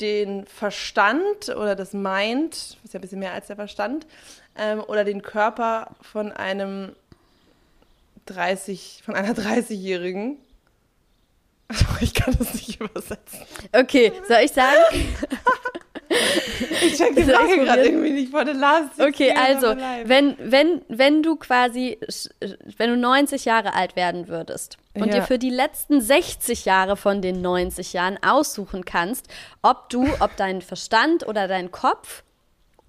den 0.00 0.46
Verstand 0.46 1.48
oder 1.50 1.74
das 1.74 1.92
Mind, 1.92 2.52
das 2.52 2.84
ist 2.84 2.94
ja 2.94 2.98
ein 2.98 3.02
bisschen 3.02 3.18
mehr 3.18 3.32
als 3.32 3.48
der 3.48 3.56
Verstand, 3.56 4.06
ähm, 4.56 4.80
oder 4.80 5.04
den 5.04 5.20
Körper 5.20 5.90
von 6.00 6.30
einem 6.30 6.94
30, 8.26 9.02
von 9.04 9.14
einer 9.14 9.34
30-Jährigen. 9.34 10.38
Ich 12.00 12.14
kann 12.14 12.36
das 12.38 12.54
nicht 12.54 12.80
übersetzen. 12.80 13.40
Okay, 13.72 14.12
soll 14.28 14.42
ich 14.44 14.52
sagen? 14.52 14.78
ich 16.82 16.96
check 16.96 17.14
die 17.14 17.24
Frage 17.24 17.58
gerade 17.58 17.84
irgendwie 17.84 18.10
nicht 18.10 18.30
vor 18.30 18.44
der 18.44 18.54
Last. 18.54 19.00
Okay, 19.00 19.34
also, 19.36 19.74
wenn, 20.04 20.36
wenn, 20.38 20.82
wenn 20.88 21.22
du 21.22 21.36
quasi, 21.36 21.98
wenn 22.76 22.90
du 22.90 22.96
90 22.96 23.44
Jahre 23.44 23.74
alt 23.74 23.96
werden 23.96 24.28
würdest 24.28 24.78
und 24.94 25.06
ja. 25.08 25.20
dir 25.20 25.22
für 25.22 25.38
die 25.38 25.50
letzten 25.50 26.00
60 26.00 26.64
Jahre 26.64 26.96
von 26.96 27.22
den 27.22 27.40
90 27.40 27.92
Jahren 27.92 28.18
aussuchen 28.22 28.84
kannst, 28.84 29.28
ob 29.62 29.88
du, 29.88 30.06
ob 30.20 30.36
dein 30.36 30.62
Verstand 30.62 31.26
oder 31.26 31.48
dein 31.48 31.70
Kopf 31.70 32.22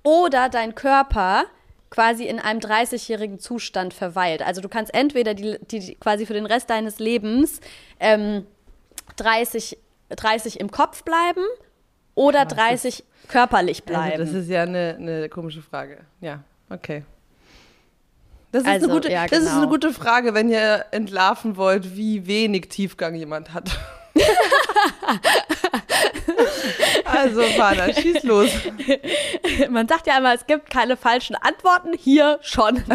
oder 0.03 0.49
dein 0.49 0.75
Körper 0.75 1.45
quasi 1.89 2.25
in 2.25 2.39
einem 2.39 2.59
30-jährigen 2.59 3.39
Zustand 3.39 3.93
verweilt. 3.93 4.41
Also 4.41 4.61
du 4.61 4.69
kannst 4.69 4.93
entweder 4.93 5.33
die, 5.33 5.57
die 5.71 5.95
quasi 5.95 6.25
für 6.25 6.33
den 6.33 6.45
Rest 6.45 6.69
deines 6.69 6.99
Lebens 6.99 7.61
ähm, 7.99 8.45
30, 9.15 9.77
30 10.09 10.59
im 10.59 10.71
Kopf 10.71 11.03
bleiben 11.03 11.43
oder 12.15 12.45
30 12.45 13.03
körperlich 13.27 13.83
bleiben? 13.83 14.19
Also 14.21 14.33
das 14.33 14.43
ist 14.43 14.49
ja 14.49 14.63
eine, 14.63 14.97
eine 14.99 15.29
komische 15.29 15.61
Frage. 15.61 15.99
Ja, 16.21 16.43
okay. 16.69 17.03
Das 18.51 18.63
ist, 18.63 18.69
also, 18.69 18.85
eine 18.85 18.93
gute, 18.93 19.11
ja, 19.11 19.25
genau. 19.25 19.31
das 19.31 19.39
ist 19.43 19.51
eine 19.51 19.59
genau. 19.61 19.71
gute 19.71 19.91
Frage, 19.91 20.33
wenn 20.33 20.49
ihr 20.49 20.85
entlarven 20.91 21.57
wollt, 21.57 21.97
wie 21.97 22.25
wenig 22.25 22.69
Tiefgang 22.69 23.13
jemand 23.15 23.53
hat. 23.53 23.69
also, 27.05 27.41
Vater, 27.57 27.93
schieß 27.93 28.23
los. 28.23 28.49
Man 29.69 29.87
sagt 29.87 30.07
ja 30.07 30.17
immer, 30.17 30.33
es 30.33 30.45
gibt 30.45 30.69
keine 30.69 30.97
falschen 30.97 31.35
Antworten. 31.35 31.93
Hier 31.93 32.39
schon. 32.41 32.83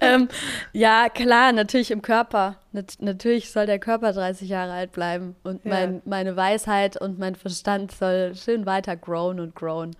Ähm, 0.00 0.28
ja, 0.72 1.08
klar, 1.08 1.52
natürlich 1.52 1.90
im 1.90 2.02
Körper. 2.02 2.56
Nat 2.72 2.96
natürlich 2.98 3.50
soll 3.52 3.66
der 3.66 3.78
Körper 3.78 4.12
30 4.12 4.48
Jahre 4.48 4.72
alt 4.72 4.92
bleiben. 4.92 5.36
Und 5.42 5.64
ja. 5.64 5.70
mein, 5.70 6.02
meine 6.04 6.36
Weisheit 6.36 6.96
und 7.00 7.18
mein 7.18 7.36
Verstand 7.36 7.92
soll 7.92 8.34
schön 8.34 8.66
weiter 8.66 8.96
grown 8.96 9.38
und 9.38 9.54
grown. 9.54 9.92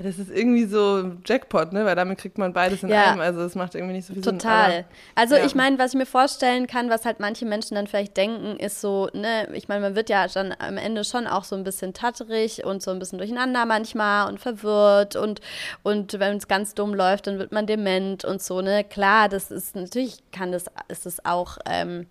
Ja, 0.00 0.06
das 0.06 0.18
ist 0.18 0.30
irgendwie 0.30 0.64
so 0.64 1.12
Jackpot, 1.26 1.74
ne? 1.74 1.84
Weil 1.84 1.94
damit 1.94 2.16
kriegt 2.16 2.38
man 2.38 2.54
beides 2.54 2.82
in 2.82 2.88
ja. 2.88 3.10
einem. 3.10 3.20
Also 3.20 3.42
es 3.42 3.54
macht 3.54 3.74
irgendwie 3.74 3.92
nicht 3.92 4.06
so 4.06 4.14
viel 4.14 4.22
Total. 4.22 4.36
Sinn. 4.72 4.82
Total. 4.82 4.84
Also 5.14 5.36
ja. 5.36 5.44
ich 5.44 5.54
meine, 5.54 5.78
was 5.78 5.90
ich 5.90 5.98
mir 5.98 6.06
vorstellen 6.06 6.66
kann, 6.66 6.88
was 6.88 7.04
halt 7.04 7.20
manche 7.20 7.44
Menschen 7.44 7.74
dann 7.74 7.86
vielleicht 7.86 8.16
denken, 8.16 8.58
ist 8.58 8.80
so, 8.80 9.10
ne, 9.12 9.46
ich 9.52 9.68
meine, 9.68 9.82
man 9.82 9.94
wird 9.94 10.08
ja 10.08 10.26
dann 10.26 10.54
am 10.58 10.78
Ende 10.78 11.04
schon 11.04 11.26
auch 11.26 11.44
so 11.44 11.54
ein 11.54 11.64
bisschen 11.64 11.92
tatterig 11.92 12.64
und 12.64 12.82
so 12.82 12.90
ein 12.92 12.98
bisschen 12.98 13.18
durcheinander 13.18 13.66
manchmal 13.66 14.26
und 14.28 14.40
verwirrt 14.40 15.16
und, 15.16 15.42
und 15.82 16.18
wenn 16.18 16.38
es 16.38 16.48
ganz 16.48 16.72
dumm 16.72 16.94
läuft, 16.94 17.26
dann 17.26 17.38
wird 17.38 17.52
man 17.52 17.66
dement 17.66 18.24
und 18.24 18.40
so, 18.40 18.62
ne? 18.62 18.84
Klar, 18.84 19.28
das 19.28 19.50
ist 19.50 19.76
natürlich 19.76 20.20
kann 20.32 20.50
das, 20.50 20.64
ist 20.88 21.04
es 21.04 21.22
auch, 21.26 21.58
ähm, 21.66 22.06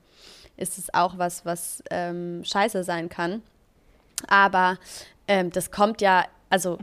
ist 0.57 0.77
es 0.77 0.93
auch 0.93 1.17
was, 1.17 1.43
was 1.43 1.83
ähm, 1.89 2.43
scheiße 2.43 2.83
sein 2.83 3.09
kann. 3.09 3.41
Aber 4.27 4.77
ähm, 5.27 5.49
das 5.49 5.71
kommt 5.71 6.01
ja, 6.01 6.25
also 6.51 6.77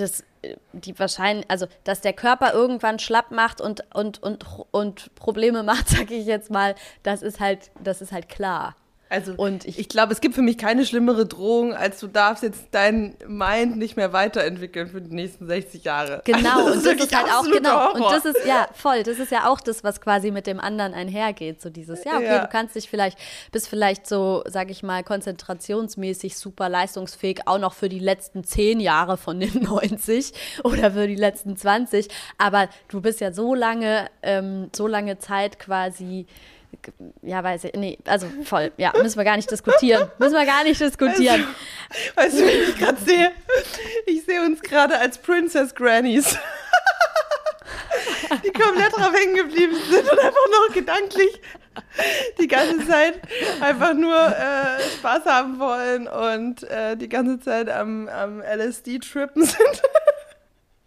das, 0.00 0.24
äh, 0.42 0.56
die 0.72 0.98
wahrscheinlich, 0.98 1.48
also 1.50 1.66
dass 1.84 2.00
der 2.00 2.12
Körper 2.12 2.52
irgendwann 2.52 2.98
schlapp 2.98 3.30
macht 3.30 3.60
und, 3.60 3.84
und, 3.94 4.22
und, 4.22 4.44
und 4.70 5.14
Probleme 5.14 5.62
macht, 5.64 5.88
sage 5.88 6.14
ich 6.14 6.26
jetzt 6.26 6.50
mal, 6.50 6.74
das 7.02 7.22
ist 7.22 7.40
halt, 7.40 7.70
das 7.82 8.00
ist 8.00 8.12
halt 8.12 8.28
klar. 8.28 8.76
Also 9.10 9.32
und 9.36 9.64
ich, 9.64 9.78
ich 9.78 9.88
glaube, 9.88 10.12
es 10.12 10.20
gibt 10.20 10.34
für 10.34 10.42
mich 10.42 10.58
keine 10.58 10.84
schlimmere 10.84 11.26
Drohung, 11.26 11.74
als 11.74 11.98
du 12.00 12.08
darfst 12.08 12.42
jetzt 12.42 12.68
dein 12.72 13.16
Mind 13.26 13.78
nicht 13.78 13.96
mehr 13.96 14.12
weiterentwickeln 14.12 14.88
für 14.88 15.00
die 15.00 15.14
nächsten 15.14 15.46
60 15.46 15.84
Jahre. 15.84 16.22
Genau, 16.24 16.66
also 16.66 16.74
das 16.74 16.76
und 16.76 17.00
das 17.00 17.06
ist 17.06 17.16
halt 17.16 17.32
auch 17.32 17.50
genau 17.50 17.70
Horror. 17.70 17.94
und 17.94 18.12
das 18.12 18.24
ist 18.24 18.46
ja 18.46 18.68
voll, 18.74 19.02
das 19.02 19.18
ist 19.18 19.32
ja 19.32 19.48
auch 19.48 19.60
das, 19.60 19.82
was 19.82 20.00
quasi 20.00 20.30
mit 20.30 20.46
dem 20.46 20.60
anderen 20.60 20.92
einhergeht, 20.92 21.62
so 21.62 21.70
dieses 21.70 22.04
ja, 22.04 22.16
okay, 22.16 22.24
ja. 22.26 22.38
du 22.40 22.48
kannst 22.48 22.74
dich 22.74 22.90
vielleicht 22.90 23.18
bist 23.50 23.68
vielleicht 23.68 24.06
so, 24.06 24.42
sag 24.46 24.70
ich 24.70 24.82
mal, 24.82 25.02
konzentrationsmäßig 25.02 26.36
super 26.36 26.68
leistungsfähig 26.68 27.46
auch 27.46 27.58
noch 27.58 27.72
für 27.72 27.88
die 27.88 27.98
letzten 27.98 28.44
10 28.44 28.80
Jahre 28.80 29.16
von 29.16 29.40
den 29.40 29.62
90 29.62 30.32
oder 30.64 30.92
für 30.92 31.06
die 31.06 31.16
letzten 31.16 31.56
20, 31.56 32.08
aber 32.36 32.68
du 32.88 33.00
bist 33.00 33.20
ja 33.20 33.32
so 33.32 33.54
lange 33.54 34.08
ähm, 34.22 34.68
so 34.74 34.86
lange 34.86 35.18
Zeit 35.18 35.58
quasi 35.58 36.26
ja, 37.22 37.42
weiß 37.42 37.64
ich, 37.64 37.74
nee, 37.74 37.98
also 38.04 38.26
voll, 38.44 38.72
ja, 38.76 38.92
müssen 39.00 39.18
wir 39.18 39.24
gar 39.24 39.36
nicht 39.36 39.50
diskutieren. 39.50 40.10
Müssen 40.18 40.34
wir 40.34 40.46
gar 40.46 40.64
nicht 40.64 40.80
diskutieren. 40.80 41.46
Weißt, 42.14 42.34
weißt 42.34 42.40
du, 42.40 42.46
wie 42.46 42.70
ich 42.70 42.76
gerade 42.76 43.00
sehe? 43.04 43.32
Ich 44.06 44.24
sehe 44.24 44.42
uns 44.42 44.60
gerade 44.60 44.98
als 44.98 45.18
Princess 45.18 45.74
Grannies. 45.74 46.38
die 48.44 48.52
komplett 48.52 48.92
drauf 48.92 49.12
hängen 49.12 49.34
geblieben 49.34 49.76
sind 49.90 50.10
und 50.10 50.18
einfach 50.18 50.68
noch 50.68 50.74
gedanklich 50.74 51.40
die 52.40 52.48
ganze 52.48 52.86
Zeit 52.86 53.20
einfach 53.60 53.94
nur 53.94 54.16
äh, 54.16 54.82
Spaß 54.98 55.24
haben 55.26 55.58
wollen 55.58 56.08
und 56.08 56.62
äh, 56.64 56.96
die 56.96 57.08
ganze 57.08 57.40
Zeit 57.40 57.68
am, 57.68 58.08
am 58.08 58.42
LSD-Trippen 58.42 59.44
sind. 59.44 59.82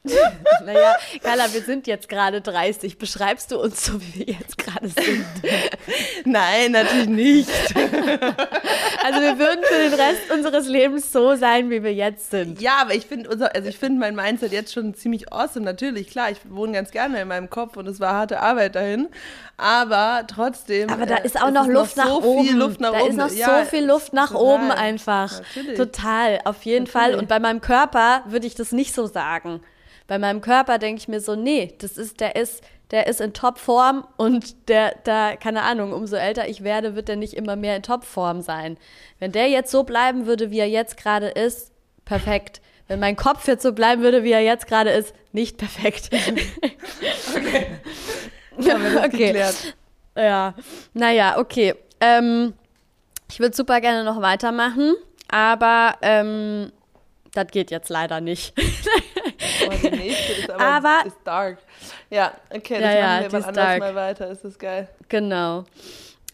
naja, 0.65 0.95
Carla, 1.21 1.53
wir 1.53 1.61
sind 1.61 1.85
jetzt 1.85 2.09
gerade 2.09 2.41
30. 2.41 2.97
Beschreibst 2.97 3.51
du 3.51 3.59
uns 3.59 3.85
so, 3.85 4.01
wie 4.01 4.25
wir 4.25 4.33
jetzt 4.33 4.57
gerade 4.57 4.87
sind? 4.87 5.25
Nein, 6.25 6.71
natürlich 6.71 7.07
nicht. 7.07 7.49
also 7.75 9.21
wir 9.21 9.37
würden 9.37 9.63
für 9.63 9.77
den 9.77 9.93
Rest 9.93 10.31
unseres 10.33 10.67
Lebens 10.67 11.11
so 11.11 11.35
sein, 11.35 11.69
wie 11.69 11.83
wir 11.83 11.93
jetzt 11.93 12.31
sind. 12.31 12.59
Ja, 12.59 12.77
aber 12.81 12.95
ich 12.95 13.05
finde 13.05 13.29
also 13.29 13.45
ich 13.69 13.77
finde 13.77 13.99
mein 13.99 14.15
Mindset 14.15 14.51
jetzt 14.51 14.73
schon 14.73 14.95
ziemlich 14.95 15.31
awesome. 15.31 15.65
Natürlich, 15.65 16.09
klar, 16.09 16.31
ich 16.31 16.39
wohne 16.49 16.73
ganz 16.73 16.89
gerne 16.89 17.21
in 17.21 17.27
meinem 17.27 17.51
Kopf 17.51 17.77
und 17.77 17.87
es 17.87 17.99
war 17.99 18.13
harte 18.13 18.39
Arbeit 18.39 18.73
dahin. 18.73 19.07
Aber 19.57 20.25
trotzdem. 20.25 20.89
Aber 20.89 21.05
da 21.05 21.17
ist 21.17 21.39
auch 21.39 21.49
äh, 21.49 21.51
noch 21.51 21.67
Luft 21.67 21.97
noch 21.97 22.05
nach 22.05 22.11
so 22.11 22.23
oben. 22.23 22.57
Luft 22.57 22.79
nach 22.79 22.93
da 22.93 23.01
oben. 23.01 23.09
ist 23.11 23.17
noch 23.17 23.31
ja, 23.31 23.59
so 23.59 23.69
viel 23.69 23.85
Luft 23.85 24.13
nach 24.13 24.31
total. 24.31 24.43
oben 24.43 24.71
einfach. 24.71 25.41
Natürlich. 25.55 25.77
Total, 25.77 26.39
auf 26.45 26.63
jeden 26.63 26.85
Natürlich. 26.85 26.91
Fall. 26.91 27.19
Und 27.19 27.27
bei 27.27 27.39
meinem 27.39 27.61
Körper 27.61 28.23
würde 28.25 28.47
ich 28.47 28.55
das 28.55 28.71
nicht 28.71 28.95
so 28.95 29.05
sagen. 29.05 29.61
Bei 30.11 30.19
meinem 30.19 30.41
Körper 30.41 30.77
denke 30.77 30.99
ich 30.99 31.07
mir 31.07 31.21
so, 31.21 31.37
nee, 31.37 31.73
das 31.77 31.97
ist, 31.97 32.19
der 32.19 32.35
ist, 32.35 32.65
der 32.91 33.07
ist 33.07 33.21
in 33.21 33.31
Topform 33.31 34.05
und 34.17 34.67
der, 34.67 34.93
da, 35.05 35.37
keine 35.37 35.61
Ahnung, 35.61 35.93
umso 35.93 36.17
älter 36.17 36.49
ich 36.49 36.65
werde, 36.65 36.95
wird 36.97 37.07
er 37.07 37.15
nicht 37.15 37.33
immer 37.33 37.55
mehr 37.55 37.77
in 37.77 37.81
Topform 37.81 38.41
sein. 38.41 38.77
Wenn 39.19 39.31
der 39.31 39.47
jetzt 39.47 39.71
so 39.71 39.83
bleiben 39.85 40.25
würde, 40.25 40.51
wie 40.51 40.59
er 40.59 40.67
jetzt 40.67 40.97
gerade 40.97 41.27
ist, 41.27 41.71
perfekt. 42.03 42.59
wenn 42.89 42.99
mein 42.99 43.15
Kopf 43.15 43.47
jetzt 43.47 43.63
so 43.63 43.71
bleiben 43.71 44.01
würde, 44.01 44.25
wie 44.25 44.33
er 44.33 44.41
jetzt 44.41 44.67
gerade 44.67 44.89
ist, 44.89 45.15
nicht 45.31 45.55
perfekt. 45.57 46.09
okay. 47.33 47.67
Okay. 48.57 49.27
geklärt. 49.27 49.77
Ja, 50.17 50.55
naja, 50.93 51.39
okay. 51.39 51.73
Ähm, 52.01 52.53
ich 53.31 53.39
würde 53.39 53.55
super 53.55 53.79
gerne 53.79 54.03
noch 54.03 54.21
weitermachen, 54.21 54.93
aber 55.29 55.95
ähm, 56.01 56.73
das 57.33 57.47
geht 57.47 57.71
jetzt 57.71 57.89
leider 57.89 58.19
nicht. 58.19 58.53
oh, 59.73 59.87
die 59.87 59.97
nächste 59.97 60.33
ist 60.33 60.49
aber, 60.49 60.63
aber 60.63 61.05
ist 61.05 61.17
dark. 61.23 61.57
Ja, 62.09 62.33
okay, 62.49 62.79
das 62.79 62.93
ja, 62.93 63.01
machen 63.01 63.31
wir 63.31 63.39
ja, 63.39 63.45
anders 63.45 63.53
dark. 63.53 63.79
mal 63.79 63.95
weiter. 63.95 64.29
Ist 64.29 64.43
das 64.43 64.57
geil. 64.57 64.87
Genau. 65.09 65.65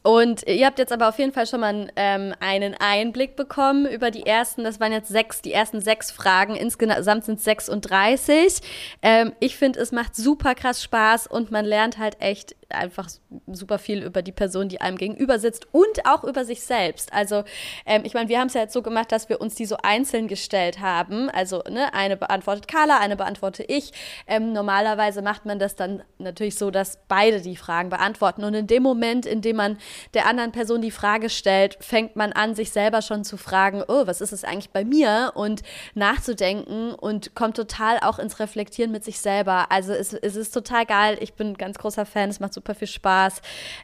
Und 0.08 0.48
ihr 0.48 0.66
habt 0.66 0.80
jetzt 0.80 0.94
aber 0.94 1.10
auf 1.10 1.20
jeden 1.20 1.34
Fall 1.34 1.48
schon 1.48 1.60
mal 1.60 1.92
ähm, 1.98 2.34
einen 2.40 2.76
Einblick 2.80 3.36
bekommen 3.36 3.86
über 3.86 4.10
die 4.10 4.26
ersten, 4.26 4.64
das 4.64 4.80
waren 4.80 4.94
jetzt 4.94 5.10
sechs, 5.10 5.42
die 5.42 5.52
ersten 5.52 5.82
sechs 5.82 6.12
Fragen. 6.12 6.56
Insgesamt 6.56 7.26
sind 7.26 7.40
es 7.40 7.44
36. 7.44 8.62
Ähm, 9.02 9.34
ich 9.42 9.58
finde, 9.58 9.82
es 9.82 9.92
macht 9.92 10.16
super 10.16 10.56
krass 10.56 10.82
Spaß 10.82 11.28
und 11.28 11.52
man 11.52 11.66
lernt 11.66 11.98
halt 11.98 12.22
echt 12.22 12.56
einfach 12.70 13.08
super 13.48 13.80
viel 13.80 14.04
über 14.04 14.22
die 14.22 14.32
Person, 14.32 14.70
die 14.70 14.82
einem 14.82 14.98
gegenüber 14.98 15.40
sitzt 15.40 15.68
und 15.72 16.06
auch 16.06 16.24
über 16.24 16.46
sich 16.46 16.62
selbst. 16.62 17.14
Also 17.14 17.44
ähm, 17.86 18.02
ich 18.06 18.14
meine, 18.14 18.30
wir 18.30 18.40
haben 18.40 18.48
es 18.48 18.54
ja 18.54 18.62
jetzt 18.62 18.74
so 18.74 18.82
gemacht, 18.82 19.12
dass 19.12 19.30
wir 19.30 19.42
uns 19.42 19.56
die 19.56 19.66
so 19.66 19.78
einzeln 19.82 20.28
gestellt 20.28 20.80
haben. 20.80 21.30
Also 21.30 21.64
ne, 21.70 21.94
eine 21.94 22.18
beantwortet 22.18 22.68
Carla, 22.68 23.00
eine 23.00 23.16
beantworte 23.16 23.64
ich. 23.64 23.92
Ähm, 24.28 24.54
normalerweise 24.54 25.22
macht 25.22 25.46
man 25.46 25.60
das 25.60 25.76
dann 25.76 26.04
natürlich 26.18 26.56
so, 26.56 26.72
dass 26.72 27.00
beide 27.08 27.42
die 27.42 27.56
Fragen 27.56 27.90
beantworten. 27.90 28.44
Und 28.44 28.54
in 28.54 28.68
dem 28.68 28.84
Moment, 28.84 29.26
in 29.26 29.42
dem 29.42 29.56
man 29.56 29.78
der 30.14 30.26
anderen 30.28 30.52
Person 30.52 30.82
die 30.82 30.92
Frage 30.92 31.30
stellt, 31.30 31.78
fängt 31.80 32.16
man 32.16 32.34
an, 32.34 32.56
sich 32.56 32.72
selber 32.72 33.02
schon 33.02 33.24
zu 33.24 33.38
fragen, 33.38 33.84
oh, 33.88 34.08
was 34.08 34.22
ist 34.22 34.34
es 34.34 34.44
eigentlich 34.44 34.72
bei 34.72 34.84
mir? 34.84 35.32
Und 35.36 35.62
nachzudenken 35.94 36.94
und 36.94 37.36
kommt 37.36 37.56
total 37.56 38.00
auch 38.02 38.20
ins 38.20 38.40
Reflektieren 38.40 38.92
mit 38.92 39.04
sich 39.04 39.20
selber. 39.20 39.72
Also 39.72 39.94
es, 39.94 40.14
es 40.14 40.36
ist 40.36 40.54
total 40.54 40.86
geil. 40.86 41.18
Ich 41.22 41.34
bin 41.34 41.48
ein 41.50 41.58
ganz 41.58 41.78
großer 41.78 42.06
Fan. 42.06 42.30
Es 42.30 42.40
macht 42.40 42.57
super 42.58 42.74
viel 42.74 42.88
Spaß. 42.88 43.42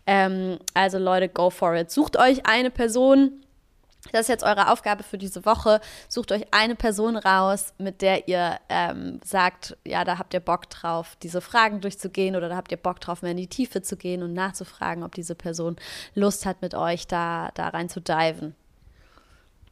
Ähm, 0.07 0.57
also 0.73 0.97
Leute, 0.97 1.29
go 1.29 1.49
for 1.49 1.75
it. 1.75 1.91
Sucht 1.91 2.17
euch 2.17 2.45
eine 2.45 2.71
Person. 2.71 3.43
Das 4.11 4.21
ist 4.21 4.27
jetzt 4.29 4.43
eure 4.43 4.71
Aufgabe 4.71 5.03
für 5.03 5.17
diese 5.17 5.45
Woche. 5.45 5.79
Sucht 6.09 6.31
euch 6.31 6.45
eine 6.51 6.75
Person 6.75 7.15
raus, 7.15 7.73
mit 7.77 8.01
der 8.01 8.27
ihr 8.27 8.57
ähm, 8.67 9.21
sagt, 9.23 9.77
ja, 9.85 10.03
da 10.03 10.17
habt 10.17 10.33
ihr 10.33 10.41
Bock 10.41 10.69
drauf, 10.69 11.15
diese 11.21 11.39
Fragen 11.39 11.79
durchzugehen 11.79 12.35
oder 12.35 12.49
da 12.49 12.57
habt 12.57 12.71
ihr 12.71 12.77
Bock 12.77 12.99
drauf, 12.99 13.21
mehr 13.21 13.31
in 13.31 13.37
die 13.37 13.47
Tiefe 13.47 13.81
zu 13.81 13.95
gehen 13.95 14.23
und 14.23 14.33
nachzufragen, 14.33 15.03
ob 15.03 15.13
diese 15.13 15.35
Person 15.35 15.77
Lust 16.15 16.45
hat, 16.45 16.61
mit 16.61 16.75
euch 16.75 17.07
da, 17.07 17.51
da 17.53 17.69
rein 17.69 17.87
zu 17.87 18.01
diven. 18.01 18.55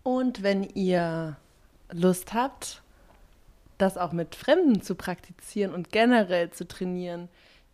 Und 0.04 0.43
wenn 0.43 0.64
ihr 0.64 1.36
Lust 1.91 2.34
habt, 2.34 2.82
das 3.80 3.97
auch 3.97 4.14
mit 4.14 4.36
Fremden 4.36 4.82
zu 4.82 4.95
praktizieren 4.95 5.74
und 5.74 5.91
generell 5.91 6.52
zu 6.52 6.68
trainieren, 6.68 7.28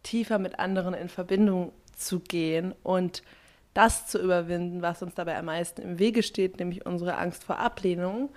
tiefer 0.08 0.40
mit 0.40 0.60
anderen 0.60 0.94
in 0.94 1.10
Verbindung 1.10 1.72
zu 1.96 2.20
gehen 2.20 2.74
und 2.84 3.24
das 3.74 4.08
zu 4.08 4.20
überwinden, 4.20 4.82
was 4.82 5.04
uns 5.04 5.14
dabei 5.14 5.38
am 5.38 5.46
meisten 5.46 5.82
im 5.82 6.00
Wege 6.00 6.24
steht, 6.24 6.60
nämlich 6.60 6.86
unsere 6.86 7.18
Angst 7.18 7.44
vor 7.44 7.60
Ablehnung, 7.60 8.30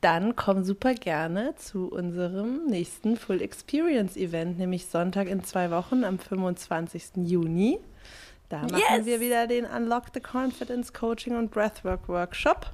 dann 0.00 0.34
komm 0.36 0.64
super 0.64 0.94
gerne 0.94 1.54
zu 1.56 1.88
unserem 1.88 2.66
nächsten 2.66 3.16
Full 3.16 3.40
Experience 3.40 4.16
Event, 4.16 4.58
nämlich 4.58 4.86
Sonntag 4.86 5.28
in 5.28 5.44
zwei 5.44 5.70
Wochen 5.70 6.04
am 6.04 6.18
25. 6.18 7.24
Juni. 7.24 7.78
Da 8.48 8.62
machen 8.62 8.82
yes. 8.96 9.06
wir 9.06 9.20
wieder 9.20 9.46
den 9.46 9.64
Unlock 9.64 10.04
the 10.12 10.20
Confidence 10.20 10.92
Coaching 10.92 11.36
und 11.36 11.50
Breathwork 11.50 12.08
Workshop. 12.08 12.70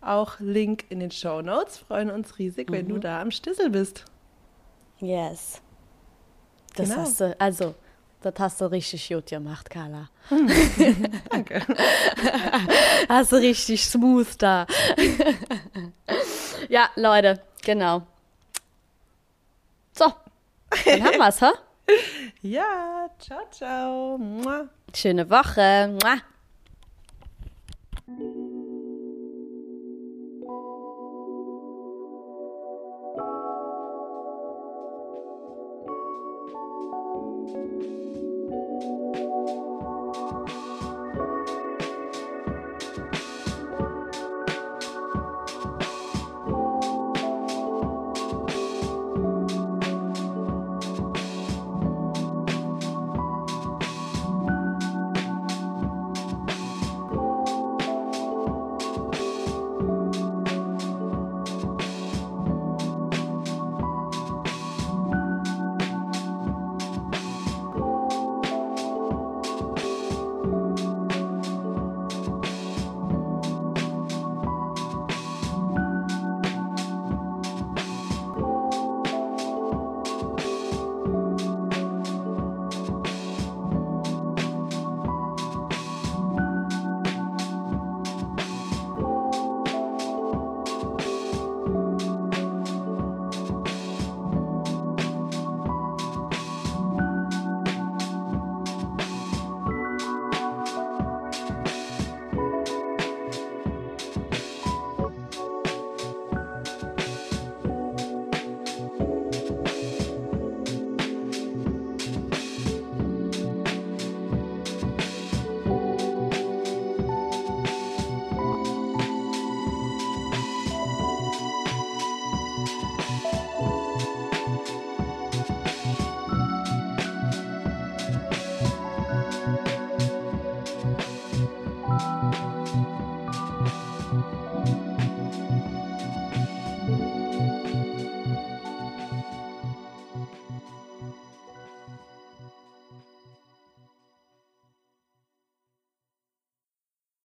Auch 0.00 0.38
Link 0.38 0.84
in 0.88 1.00
den 1.00 1.10
Show 1.10 1.42
Notes. 1.42 1.78
Freuen 1.78 2.10
uns 2.10 2.38
riesig, 2.38 2.70
mhm. 2.70 2.74
wenn 2.74 2.88
du 2.88 2.94
mhm. 2.96 3.00
da 3.00 3.20
am 3.20 3.30
Stissel 3.30 3.70
bist. 3.70 4.04
Yes. 4.98 5.60
Das 6.76 6.88
genau. 6.88 7.00
hast 7.00 7.20
du, 7.20 7.36
also, 7.40 7.74
das 8.22 8.34
hast 8.38 8.60
du 8.60 8.66
richtig 8.66 9.08
gut 9.08 9.26
gemacht, 9.26 9.68
Carla. 9.68 10.08
Danke. 11.30 11.62
hast 13.08 13.32
du 13.32 13.36
richtig 13.36 13.84
smooth 13.84 14.28
da. 14.38 14.66
ja, 16.68 16.90
Leute, 16.96 17.40
genau. 17.62 18.02
So, 19.92 20.12
dann 20.84 21.02
haben 21.02 21.18
wir's, 21.18 21.40
hä? 21.40 21.50
Ja, 22.42 23.08
ciao, 23.18 23.48
ciao. 23.50 24.18
Mua. 24.18 24.68
Schöne 24.92 25.28
Woche. 25.30 25.88
Mua. 26.02 26.20